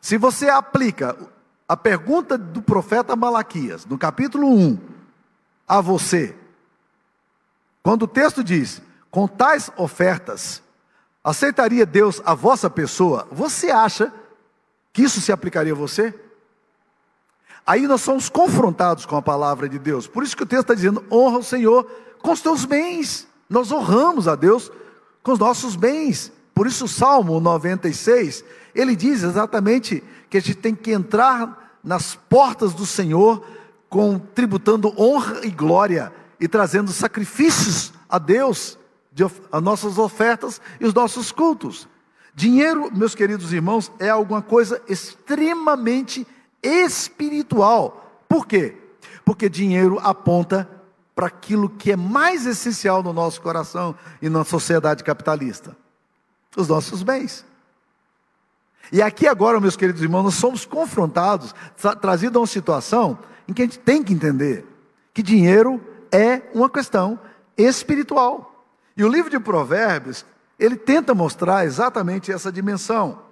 Se 0.00 0.16
você 0.16 0.48
aplica 0.48 1.16
a 1.68 1.76
pergunta 1.76 2.38
do 2.38 2.62
profeta 2.62 3.16
Malaquias, 3.16 3.84
no 3.84 3.98
capítulo 3.98 4.48
1, 4.48 4.78
a 5.66 5.80
você, 5.80 6.34
quando 7.82 8.02
o 8.02 8.08
texto 8.08 8.42
diz: 8.42 8.80
com 9.10 9.26
tais 9.26 9.70
ofertas, 9.76 10.62
aceitaria 11.22 11.84
Deus 11.84 12.22
a 12.24 12.34
vossa 12.34 12.70
pessoa? 12.70 13.26
Você 13.32 13.70
acha 13.70 14.12
que 14.92 15.02
isso 15.02 15.20
se 15.20 15.32
aplicaria 15.32 15.72
a 15.72 15.76
você? 15.76 16.14
Aí 17.66 17.86
nós 17.88 18.00
somos 18.00 18.28
confrontados 18.28 19.04
com 19.04 19.16
a 19.16 19.22
palavra 19.22 19.68
de 19.68 19.78
Deus. 19.78 20.06
Por 20.06 20.22
isso 20.22 20.36
que 20.36 20.44
o 20.44 20.46
texto 20.46 20.62
está 20.62 20.74
dizendo: 20.74 21.04
honra 21.10 21.38
o 21.38 21.42
Senhor 21.42 21.84
com 22.22 22.30
os 22.30 22.40
teus 22.40 22.64
bens. 22.64 23.26
Nós 23.50 23.72
honramos 23.72 24.28
a 24.28 24.36
Deus 24.36 24.70
com 25.22 25.32
os 25.32 25.38
nossos 25.38 25.74
bens. 25.74 26.32
Por 26.54 26.66
isso 26.66 26.84
o 26.84 26.88
Salmo 26.88 27.38
96, 27.40 28.44
ele 28.74 28.96
diz 28.96 29.22
exatamente 29.22 30.02
que 30.30 30.38
a 30.38 30.40
gente 30.40 30.56
tem 30.56 30.74
que 30.74 30.92
entrar 30.92 31.78
nas 31.82 32.14
portas 32.14 32.72
do 32.72 32.86
Senhor 32.86 33.44
com 33.88 34.18
tributando 34.18 34.92
honra 34.98 35.44
e 35.44 35.50
glória 35.50 36.12
e 36.40 36.48
trazendo 36.48 36.92
sacrifícios 36.92 37.92
a 38.08 38.18
Deus, 38.18 38.78
de, 39.12 39.24
as 39.24 39.62
nossas 39.62 39.98
ofertas 39.98 40.60
e 40.80 40.86
os 40.86 40.94
nossos 40.94 41.30
cultos. 41.30 41.88
Dinheiro, 42.34 42.90
meus 42.94 43.14
queridos 43.14 43.52
irmãos, 43.52 43.90
é 43.98 44.08
alguma 44.08 44.42
coisa 44.42 44.80
extremamente 44.88 46.26
espiritual. 46.66 48.24
Por 48.28 48.46
quê? 48.46 48.76
Porque 49.24 49.48
dinheiro 49.48 49.98
aponta 50.02 50.68
para 51.14 51.28
aquilo 51.28 51.68
que 51.68 51.92
é 51.92 51.96
mais 51.96 52.44
essencial 52.46 53.02
no 53.02 53.12
nosso 53.12 53.40
coração 53.40 53.94
e 54.20 54.28
na 54.28 54.44
sociedade 54.44 55.02
capitalista: 55.02 55.76
os 56.56 56.68
nossos 56.68 57.02
bens. 57.02 57.44
E 58.92 59.02
aqui 59.02 59.26
agora, 59.26 59.60
meus 59.60 59.76
queridos 59.76 60.02
irmãos, 60.02 60.22
nós 60.22 60.34
somos 60.34 60.64
confrontados, 60.64 61.54
tra 61.76 61.96
trazidos 61.96 62.36
a 62.36 62.40
uma 62.40 62.46
situação 62.46 63.18
em 63.48 63.52
que 63.52 63.62
a 63.62 63.64
gente 63.64 63.78
tem 63.78 64.02
que 64.02 64.12
entender 64.12 64.64
que 65.12 65.22
dinheiro 65.22 65.80
é 66.12 66.42
uma 66.54 66.70
questão 66.70 67.18
espiritual. 67.56 68.64
E 68.96 69.04
o 69.04 69.08
livro 69.08 69.30
de 69.30 69.40
Provérbios, 69.40 70.24
ele 70.58 70.76
tenta 70.76 71.14
mostrar 71.14 71.64
exatamente 71.64 72.30
essa 72.30 72.52
dimensão. 72.52 73.25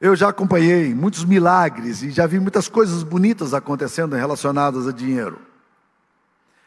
Eu 0.00 0.14
já 0.16 0.28
acompanhei 0.28 0.94
muitos 0.94 1.24
milagres 1.24 2.02
e 2.02 2.10
já 2.10 2.26
vi 2.26 2.38
muitas 2.38 2.68
coisas 2.68 3.02
bonitas 3.02 3.54
acontecendo 3.54 4.16
relacionadas 4.16 4.86
a 4.86 4.92
dinheiro. 4.92 5.38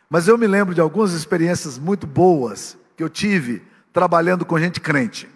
Mas 0.10 0.28
eu 0.28 0.38
me 0.38 0.48
lembro 0.48 0.74
de 0.74 0.82
algumas 0.82 1.12
experiências 1.12 1.78
muito 1.78 2.08
boas 2.08 2.78
que 2.96 3.04
eu 3.04 3.10
tive 3.10 3.62
trabalhando 3.92 4.46
com 4.46 4.58
gente 4.58 4.80
crente. 4.80 5.30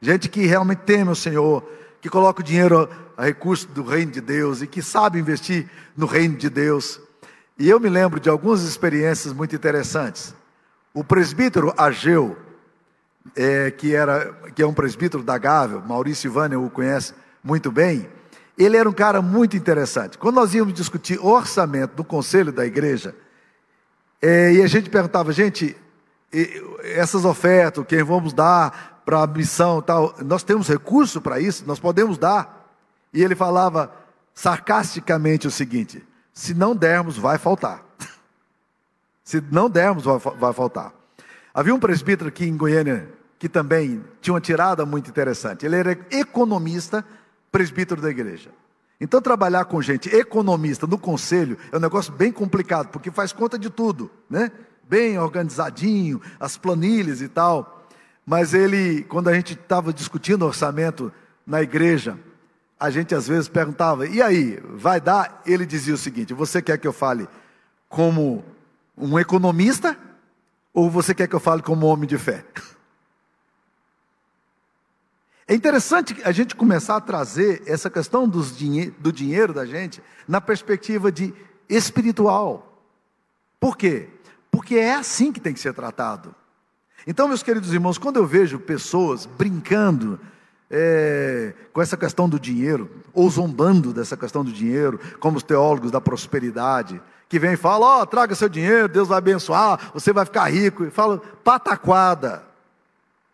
Gente 0.00 0.28
que 0.28 0.46
realmente 0.46 0.80
teme 0.80 1.10
o 1.10 1.16
Senhor, 1.16 1.62
que 2.00 2.08
coloca 2.08 2.40
o 2.40 2.44
dinheiro 2.44 2.88
a 3.16 3.24
recurso 3.24 3.68
do 3.68 3.82
reino 3.82 4.12
de 4.12 4.20
Deus 4.20 4.62
e 4.62 4.66
que 4.66 4.82
sabe 4.82 5.18
investir 5.18 5.68
no 5.96 6.06
reino 6.06 6.36
de 6.36 6.50
Deus. 6.50 7.00
E 7.58 7.68
eu 7.68 7.78
me 7.78 7.88
lembro 7.88 8.18
de 8.18 8.28
algumas 8.28 8.62
experiências 8.62 9.32
muito 9.32 9.54
interessantes. 9.54 10.34
O 10.92 11.04
presbítero 11.04 11.72
Ageu, 11.76 12.36
é, 13.36 13.70
que, 13.70 13.94
era, 13.94 14.32
que 14.54 14.62
é 14.62 14.66
um 14.66 14.74
presbítero 14.74 15.22
da 15.22 15.38
Gávea, 15.38 15.78
Maurício 15.80 16.28
Ivânia 16.28 16.58
o 16.58 16.70
conhece 16.70 17.14
muito 17.42 17.70
bem, 17.70 18.08
ele 18.56 18.76
era 18.76 18.88
um 18.88 18.92
cara 18.92 19.20
muito 19.20 19.56
interessante. 19.56 20.16
Quando 20.16 20.36
nós 20.36 20.54
íamos 20.54 20.74
discutir 20.74 21.18
orçamento 21.18 21.94
do 21.94 22.04
conselho 22.04 22.52
da 22.52 22.64
igreja, 22.64 23.14
é, 24.22 24.52
e 24.52 24.62
a 24.62 24.66
gente 24.66 24.88
perguntava, 24.88 25.32
gente, 25.32 25.76
essas 26.82 27.24
ofertas, 27.24 27.84
quem 27.86 28.02
vamos 28.02 28.32
dar 28.32 29.02
para 29.04 29.22
a 29.22 29.26
missão 29.26 29.82
tal, 29.82 30.14
nós 30.24 30.42
temos 30.42 30.68
recurso 30.68 31.20
para 31.20 31.38
isso, 31.38 31.64
nós 31.66 31.78
podemos 31.78 32.16
dar. 32.16 32.72
E 33.12 33.22
ele 33.22 33.34
falava 33.34 33.92
sarcasticamente 34.32 35.46
o 35.46 35.50
seguinte: 35.50 36.04
se 36.32 36.54
não 36.54 36.74
dermos, 36.74 37.18
vai 37.18 37.38
faltar. 37.38 37.84
se 39.22 39.42
não 39.50 39.68
dermos, 39.68 40.04
vai, 40.04 40.18
vai 40.18 40.52
faltar. 40.52 40.92
Havia 41.54 41.72
um 41.72 41.78
presbítero 41.78 42.28
aqui 42.28 42.44
em 42.44 42.56
Goiânia 42.56 43.08
que 43.38 43.48
também 43.48 44.02
tinha 44.20 44.34
uma 44.34 44.40
tirada 44.40 44.84
muito 44.84 45.08
interessante. 45.08 45.64
Ele 45.64 45.76
era 45.76 45.92
economista, 46.10 47.04
presbítero 47.52 48.02
da 48.02 48.10
igreja. 48.10 48.50
Então, 49.00 49.20
trabalhar 49.20 49.64
com 49.66 49.80
gente 49.80 50.08
economista 50.08 50.86
no 50.86 50.98
conselho 50.98 51.56
é 51.70 51.76
um 51.76 51.80
negócio 51.80 52.12
bem 52.12 52.32
complicado, 52.32 52.88
porque 52.88 53.10
faz 53.10 53.32
conta 53.32 53.56
de 53.56 53.70
tudo, 53.70 54.10
né? 54.28 54.50
Bem 54.88 55.18
organizadinho, 55.18 56.20
as 56.40 56.56
planilhas 56.56 57.20
e 57.20 57.28
tal. 57.28 57.86
Mas 58.26 58.52
ele, 58.52 59.04
quando 59.04 59.28
a 59.28 59.34
gente 59.34 59.52
estava 59.52 59.92
discutindo 59.92 60.44
orçamento 60.44 61.12
na 61.46 61.62
igreja, 61.62 62.18
a 62.80 62.90
gente 62.90 63.14
às 63.14 63.28
vezes 63.28 63.48
perguntava: 63.48 64.06
e 64.06 64.20
aí, 64.22 64.60
vai 64.74 65.00
dar? 65.00 65.42
Ele 65.46 65.66
dizia 65.66 65.94
o 65.94 65.98
seguinte: 65.98 66.34
você 66.34 66.60
quer 66.60 66.78
que 66.78 66.88
eu 66.88 66.92
fale 66.92 67.28
como 67.88 68.44
um 68.96 69.18
economista 69.18 69.96
ou 70.74 70.90
você 70.90 71.14
quer 71.14 71.28
que 71.28 71.34
eu 71.34 71.40
fale 71.40 71.62
como 71.62 71.86
homem 71.86 72.08
de 72.08 72.18
fé? 72.18 72.44
É 75.46 75.54
interessante 75.54 76.16
a 76.24 76.32
gente 76.32 76.56
começar 76.56 76.96
a 76.96 77.00
trazer 77.00 77.62
essa 77.66 77.88
questão 77.88 78.28
dinhe 78.28 78.90
do 78.90 79.12
dinheiro 79.12 79.54
da 79.54 79.64
gente 79.64 80.02
na 80.26 80.40
perspectiva 80.40 81.12
de 81.12 81.32
espiritual. 81.68 82.82
Por 83.60 83.76
quê? 83.76 84.08
Porque 84.50 84.76
é 84.76 84.94
assim 84.94 85.32
que 85.32 85.40
tem 85.40 85.54
que 85.54 85.60
ser 85.60 85.74
tratado. 85.74 86.34
Então, 87.06 87.28
meus 87.28 87.42
queridos 87.42 87.72
irmãos, 87.72 87.98
quando 87.98 88.16
eu 88.16 88.26
vejo 88.26 88.58
pessoas 88.58 89.26
brincando 89.26 90.18
é, 90.70 91.52
com 91.72 91.82
essa 91.82 91.96
questão 91.96 92.28
do 92.28 92.40
dinheiro, 92.40 92.90
ou 93.12 93.28
zombando 93.28 93.92
dessa 93.92 94.16
questão 94.16 94.42
do 94.42 94.50
dinheiro, 94.50 94.98
como 95.20 95.36
os 95.36 95.42
teólogos 95.42 95.90
da 95.90 96.00
prosperidade, 96.00 97.00
que 97.28 97.38
vem 97.38 97.54
e 97.54 97.56
falam: 97.56 97.88
Ó, 97.88 98.02
oh, 98.02 98.06
traga 98.06 98.34
seu 98.34 98.48
dinheiro, 98.48 98.88
Deus 98.88 99.08
vai 99.08 99.18
abençoar, 99.18 99.90
você 99.92 100.12
vai 100.12 100.24
ficar 100.24 100.44
rico, 100.50 100.84
e 100.84 100.90
falam 100.90 101.20
pataquada. 101.42 102.42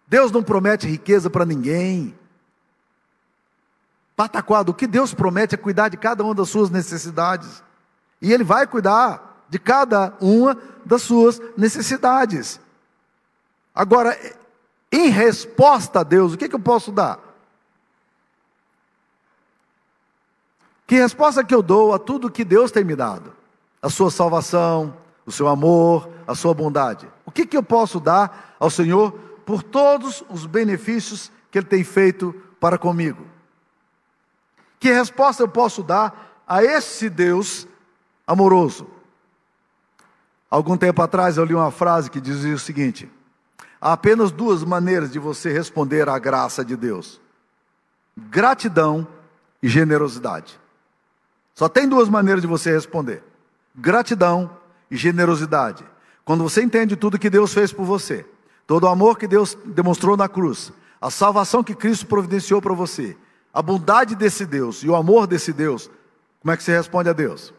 Deus 0.06 0.32
não 0.32 0.42
promete 0.42 0.88
riqueza 0.88 1.30
para 1.30 1.44
ninguém. 1.44 2.14
Pataquado, 4.16 4.72
o 4.72 4.74
que 4.74 4.86
Deus 4.86 5.14
promete 5.14 5.54
é 5.54 5.58
cuidar 5.58 5.88
de 5.88 5.96
cada 5.96 6.24
uma 6.24 6.34
das 6.34 6.48
suas 6.48 6.68
necessidades. 6.68 7.62
E 8.20 8.32
Ele 8.32 8.44
vai 8.44 8.66
cuidar 8.66 9.44
de 9.48 9.58
cada 9.58 10.14
uma 10.20 10.56
das 10.84 11.02
suas 11.02 11.40
necessidades. 11.56 12.60
Agora, 13.74 14.18
em 14.92 15.08
resposta 15.08 16.00
a 16.00 16.02
Deus, 16.02 16.34
o 16.34 16.36
que, 16.36 16.48
que 16.48 16.54
eu 16.54 16.60
posso 16.60 16.90
dar? 16.90 17.18
Que 20.86 20.96
resposta 20.96 21.44
que 21.44 21.54
eu 21.54 21.62
dou 21.62 21.94
a 21.94 21.98
tudo 21.98 22.30
que 22.30 22.44
Deus 22.44 22.72
tem 22.72 22.82
me 22.82 22.96
dado? 22.96 23.39
A 23.82 23.88
sua 23.88 24.10
salvação, 24.10 24.94
o 25.24 25.32
seu 25.32 25.48
amor, 25.48 26.08
a 26.26 26.34
sua 26.34 26.52
bondade. 26.54 27.08
O 27.24 27.30
que, 27.30 27.46
que 27.46 27.56
eu 27.56 27.62
posso 27.62 27.98
dar 27.98 28.56
ao 28.58 28.70
Senhor 28.70 29.12
por 29.44 29.62
todos 29.62 30.22
os 30.28 30.46
benefícios 30.46 31.30
que 31.50 31.58
Ele 31.58 31.66
tem 31.66 31.82
feito 31.82 32.32
para 32.60 32.78
comigo. 32.78 33.26
Que 34.78 34.92
resposta 34.92 35.42
eu 35.42 35.48
posso 35.48 35.82
dar 35.82 36.42
a 36.46 36.62
esse 36.62 37.10
Deus 37.10 37.66
amoroso? 38.26 38.86
Algum 40.48 40.76
tempo 40.76 41.02
atrás 41.02 41.36
eu 41.36 41.44
li 41.44 41.54
uma 41.54 41.70
frase 41.70 42.10
que 42.10 42.20
dizia 42.20 42.54
o 42.54 42.58
seguinte: 42.58 43.10
há 43.80 43.92
apenas 43.92 44.30
duas 44.30 44.62
maneiras 44.62 45.10
de 45.10 45.18
você 45.18 45.50
responder 45.50 46.08
à 46.08 46.18
graça 46.18 46.64
de 46.64 46.76
Deus: 46.76 47.20
gratidão 48.16 49.06
e 49.62 49.68
generosidade. 49.68 50.60
Só 51.54 51.68
tem 51.68 51.88
duas 51.88 52.08
maneiras 52.08 52.42
de 52.42 52.46
você 52.46 52.70
responder: 52.72 53.22
gratidão 53.74 54.50
e 54.90 54.96
generosidade. 54.96 55.84
Quando 56.24 56.42
você 56.44 56.62
entende 56.62 56.96
tudo 56.96 57.18
que 57.18 57.30
Deus 57.30 57.52
fez 57.52 57.72
por 57.72 57.84
você, 57.84 58.26
todo 58.66 58.84
o 58.84 58.88
amor 58.88 59.18
que 59.18 59.26
Deus 59.26 59.56
demonstrou 59.64 60.16
na 60.16 60.28
cruz, 60.28 60.72
a 61.00 61.10
salvação 61.10 61.64
que 61.64 61.74
Cristo 61.74 62.06
providenciou 62.06 62.60
para 62.60 62.74
você, 62.74 63.16
a 63.52 63.62
bondade 63.62 64.14
desse 64.14 64.46
Deus 64.46 64.82
e 64.82 64.88
o 64.88 64.94
amor 64.94 65.26
desse 65.26 65.52
Deus, 65.52 65.90
como 66.40 66.52
é 66.52 66.56
que 66.56 66.62
você 66.62 66.76
responde 66.76 67.08
a 67.08 67.12
Deus? 67.12 67.52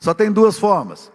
Só 0.00 0.14
tem 0.14 0.30
duas 0.30 0.58
formas. 0.58 1.12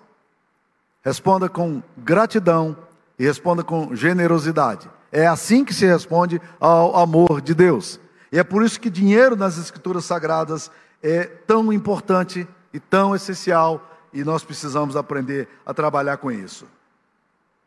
Responda 1.04 1.50
com 1.50 1.82
gratidão 1.98 2.78
e 3.18 3.26
responda 3.26 3.64
com 3.64 3.96
generosidade. 3.96 4.90
É 5.12 5.28
assim 5.28 5.66
que 5.66 5.74
se 5.74 5.86
responde 5.86 6.42
ao 6.60 6.96
amor 6.96 7.42
de 7.42 7.54
Deus. 7.54 8.00
E 8.32 8.40
é 8.40 8.44
por 8.44 8.64
isso 8.64 8.80
que 8.80 8.90
dinheiro 8.90 9.36
nas 9.36 9.58
Escrituras 9.58 10.06
Sagradas 10.06 10.72
é 11.04 11.24
tão 11.24 11.74
importante 11.74 12.48
e 12.74 12.80
tão 12.80 13.16
essencial, 13.16 13.82
e 14.14 14.24
nós 14.24 14.44
precisamos 14.44 14.96
aprender 14.96 15.48
a 15.66 15.74
trabalhar 15.74 16.18
com 16.18 16.32
isso. 16.32 16.68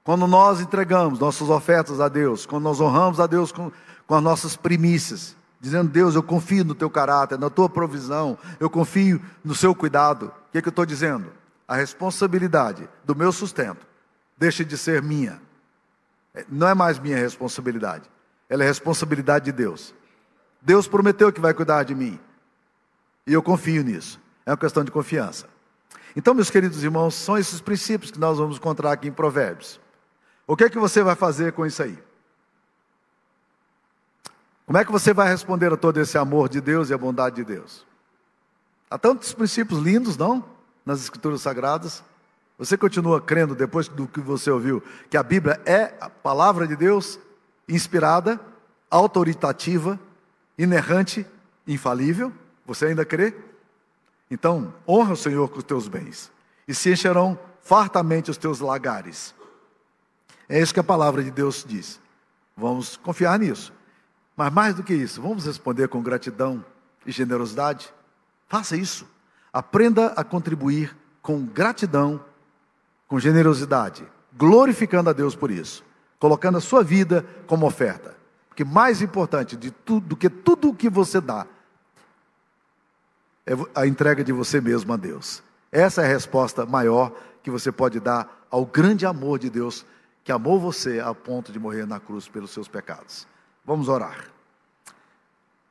Quando 0.05 0.27
nós 0.27 0.61
entregamos 0.61 1.19
nossas 1.19 1.49
ofertas 1.49 2.01
a 2.01 2.09
Deus, 2.09 2.45
quando 2.45 2.65
nós 2.65 2.81
honramos 2.81 3.19
a 3.19 3.27
Deus 3.27 3.51
com, 3.51 3.73
com 4.07 4.15
as 4.15 4.23
nossas 4.23 4.55
primícias, 4.55 5.35
dizendo: 5.59 5.91
Deus, 5.91 6.15
eu 6.15 6.23
confio 6.23 6.63
no 6.63 6.75
teu 6.75 6.91
caráter, 6.91 7.39
na 7.39 7.49
tua 7.49 7.71
provisão, 7.71 8.37
eu 8.61 8.69
confio 8.69 9.21
no 9.43 9.55
seu 9.55 9.75
cuidado. 9.75 10.27
O 10.27 10.53
que, 10.53 10.59
é 10.59 10.63
que 10.63 10.69
eu 10.69 10.71
estou 10.71 10.85
dizendo? 10.85 11.33
A 11.67 11.75
responsabilidade 11.75 12.87
do 13.05 13.17
meu 13.17 13.33
sustento 13.33 13.87
deixa 14.37 14.63
de 14.63 14.77
ser 14.77 15.03
minha. 15.03 15.41
É, 16.35 16.45
não 16.51 16.69
é 16.69 16.75
mais 16.75 16.99
minha 16.99 17.17
responsabilidade, 17.17 18.05
ela 18.49 18.63
é 18.63 18.67
responsabilidade 18.67 19.47
de 19.47 19.53
Deus. 19.53 19.95
Deus 20.61 20.87
prometeu 20.87 21.33
que 21.33 21.41
vai 21.41 21.55
cuidar 21.55 21.83
de 21.83 21.95
mim, 21.95 22.21
e 23.27 23.33
eu 23.33 23.43
confio 23.43 23.83
nisso. 23.83 24.21
É 24.47 24.51
uma 24.51 24.57
questão 24.57 24.85
de 24.85 24.91
confiança. 24.91 25.47
Então, 26.17 26.35
meus 26.35 26.51
queridos 26.51 26.85
irmãos, 26.85 27.15
são 27.15 27.37
esses 27.37 27.61
princípios 27.61 28.11
que 28.11 28.19
nós 28.19 28.39
vamos 28.39 28.57
encontrar 28.57 28.93
aqui 28.93 29.09
em 29.09 29.13
Provérbios. 29.13 29.81
O 30.47 30.57
que 30.57 30.65
é 30.65 30.71
que 30.71 30.79
você 30.79 31.03
vai 31.03 31.17
fazer 31.17 31.53
com 31.53 31.65
isso 31.67 31.83
aí? 31.83 31.99
Como 34.67 34.79
é 34.79 34.85
que 34.85 34.93
você 34.93 35.13
vai 35.13 35.29
responder 35.29 35.73
a 35.73 35.77
todo 35.77 36.01
esse 36.01 36.17
amor 36.17 36.49
de 36.49 36.61
Deus 36.61 36.91
e 36.91 36.95
a 36.95 36.99
bondade 36.99 37.37
de 37.37 37.45
Deus? 37.45 37.87
Há 38.91 38.97
tantos 38.97 39.33
princípios 39.33 39.81
lindos, 39.81 40.17
não? 40.17 40.45
Nas 40.87 41.01
Escrituras 41.01 41.43
Sagradas. 41.43 42.03
Você 42.59 42.77
continua 42.77 43.21
crendo, 43.21 43.55
depois 43.55 43.89
do 43.89 44.07
que 44.07 44.21
você 44.21 44.51
ouviu, 44.51 44.83
que 45.11 45.17
a 45.17 45.23
Bíblia 45.23 45.61
é 45.67 45.95
a 46.01 46.09
palavra 46.09 46.67
de 46.67 46.77
Deus, 46.77 47.19
inspirada, 47.69 48.41
autoritativa, 48.89 49.99
inerrante, 50.57 51.27
infalível? 51.67 52.33
Você 52.65 52.87
ainda 52.87 53.05
crê? 53.05 53.35
Então, 54.31 54.73
honra 54.87 55.13
o 55.13 55.17
Senhor 55.17 55.49
com 55.49 55.59
os 55.59 55.65
teus 55.65 55.89
bens, 55.89 56.33
e 56.67 56.75
se 56.75 56.91
encherão 56.91 57.39
fartamente 57.61 58.31
os 58.31 58.37
teus 58.37 58.61
lagares. 58.61 59.35
É 60.49 60.61
isso 60.61 60.75
que 60.75 60.81
a 60.81 60.85
palavra 60.85 61.23
de 61.23 61.31
Deus 61.31 61.65
diz. 61.67 62.01
Vamos 62.57 62.97
confiar 62.97 63.39
nisso. 63.39 63.73
Mas 64.37 64.53
mais 64.53 64.75
do 64.75 64.83
que 64.83 64.95
isso, 64.95 65.23
vamos 65.23 65.47
responder 65.47 65.89
com 65.89 66.03
gratidão 66.03 66.65
e 67.07 67.13
generosidade? 67.13 67.93
Faça 68.49 68.77
isso. 68.77 69.07
Aprenda 69.53 70.09
a 70.09 70.25
contribuir 70.25 70.97
com 71.23 71.45
gratidão, 71.47 72.23
com 73.07 73.19
generosidade, 73.19 74.05
glorificando 74.37 75.11
a 75.11 75.13
Deus 75.13 75.35
por 75.37 75.51
isso, 75.51 75.85
colocando 76.19 76.59
a 76.59 76.61
sua 76.61 76.83
vida 76.83 77.25
como 77.47 77.67
oferta. 77.67 78.17
Porque 78.49 78.65
mais 78.65 79.01
importante 79.01 79.57
de 79.57 79.71
tudo, 79.71 80.09
do 80.09 80.17
que 80.17 80.29
tudo 80.29 80.71
o 80.71 80.75
que 80.75 80.91
você 80.91 81.21
dá 81.21 81.47
é 83.47 83.53
a 83.75 83.87
entrega 83.87 84.25
de 84.25 84.33
você 84.33 84.61
mesmo 84.61 84.93
a 84.93 84.97
Deus. 84.97 85.43
Essa 85.71 86.03
é 86.03 86.05
a 86.05 86.09
resposta 86.09 86.65
maior 86.65 87.13
que 87.43 87.51
você 87.51 87.71
pode 87.71 88.01
dar 88.01 88.47
ao 88.51 88.65
grande 88.65 89.05
amor 89.05 89.39
de 89.39 89.51
Deus 89.51 89.85
que 90.23 90.33
amou 90.33 90.59
você 90.59 91.01
a 91.01 91.13
ponto 91.15 91.53
de 91.53 91.59
morrer 91.59 91.87
na 91.87 92.01
cruz 92.01 92.27
pelos 92.29 92.51
seus 92.51 92.67
pecados. 92.67 93.27
Vamos 93.65 93.89
orar. 93.89 94.27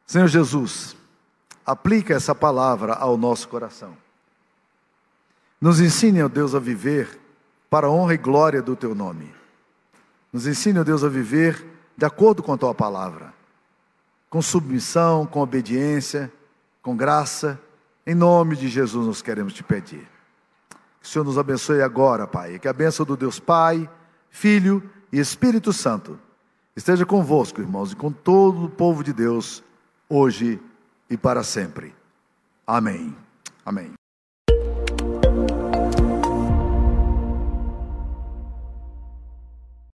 Senhor 0.05 0.27
Jesus, 0.27 0.95
aplica 1.65 2.13
essa 2.13 2.35
palavra 2.35 2.93
ao 2.93 3.17
nosso 3.17 3.47
coração. 3.47 3.97
Nos 5.59 5.79
ensine, 5.79 6.21
ó 6.21 6.27
Deus, 6.27 6.53
a 6.53 6.59
viver 6.59 7.19
para 7.69 7.87
a 7.87 7.89
honra 7.89 8.13
e 8.13 8.17
glória 8.17 8.61
do 8.61 8.75
teu 8.75 8.93
nome. 8.93 9.33
Nos 10.31 10.45
ensine, 10.45 10.79
ó 10.79 10.83
Deus, 10.83 11.03
a 11.03 11.09
viver 11.09 11.65
de 11.97 12.05
acordo 12.05 12.43
com 12.43 12.53
a 12.53 12.57
tua 12.57 12.75
palavra, 12.75 13.33
com 14.29 14.41
submissão, 14.41 15.25
com 15.25 15.39
obediência, 15.39 16.31
com 16.83 16.95
graça. 16.95 17.59
Em 18.05 18.13
nome 18.13 18.55
de 18.55 18.67
Jesus 18.67 19.07
nós 19.07 19.23
queremos 19.23 19.53
te 19.53 19.63
pedir. 19.63 20.07
Que 21.01 21.07
o 21.07 21.09
Senhor 21.09 21.25
nos 21.25 21.39
abençoe 21.39 21.81
agora, 21.81 22.27
Pai. 22.27 22.59
Que 22.59 22.67
a 22.67 22.73
bênção 22.73 23.03
do 23.03 23.17
Deus 23.17 23.39
Pai, 23.39 23.89
Filho 24.29 24.87
e 25.11 25.19
Espírito 25.19 25.73
Santo 25.73 26.19
esteja 26.75 27.05
convosco, 27.05 27.61
irmãos, 27.61 27.91
e 27.91 27.95
com 27.95 28.11
todo 28.11 28.65
o 28.65 28.69
povo 28.69 29.03
de 29.03 29.13
Deus, 29.13 29.63
hoje 30.09 30.59
e 31.09 31.17
para 31.17 31.43
sempre. 31.43 31.95
Amém. 32.67 33.15
Amém. 33.65 33.93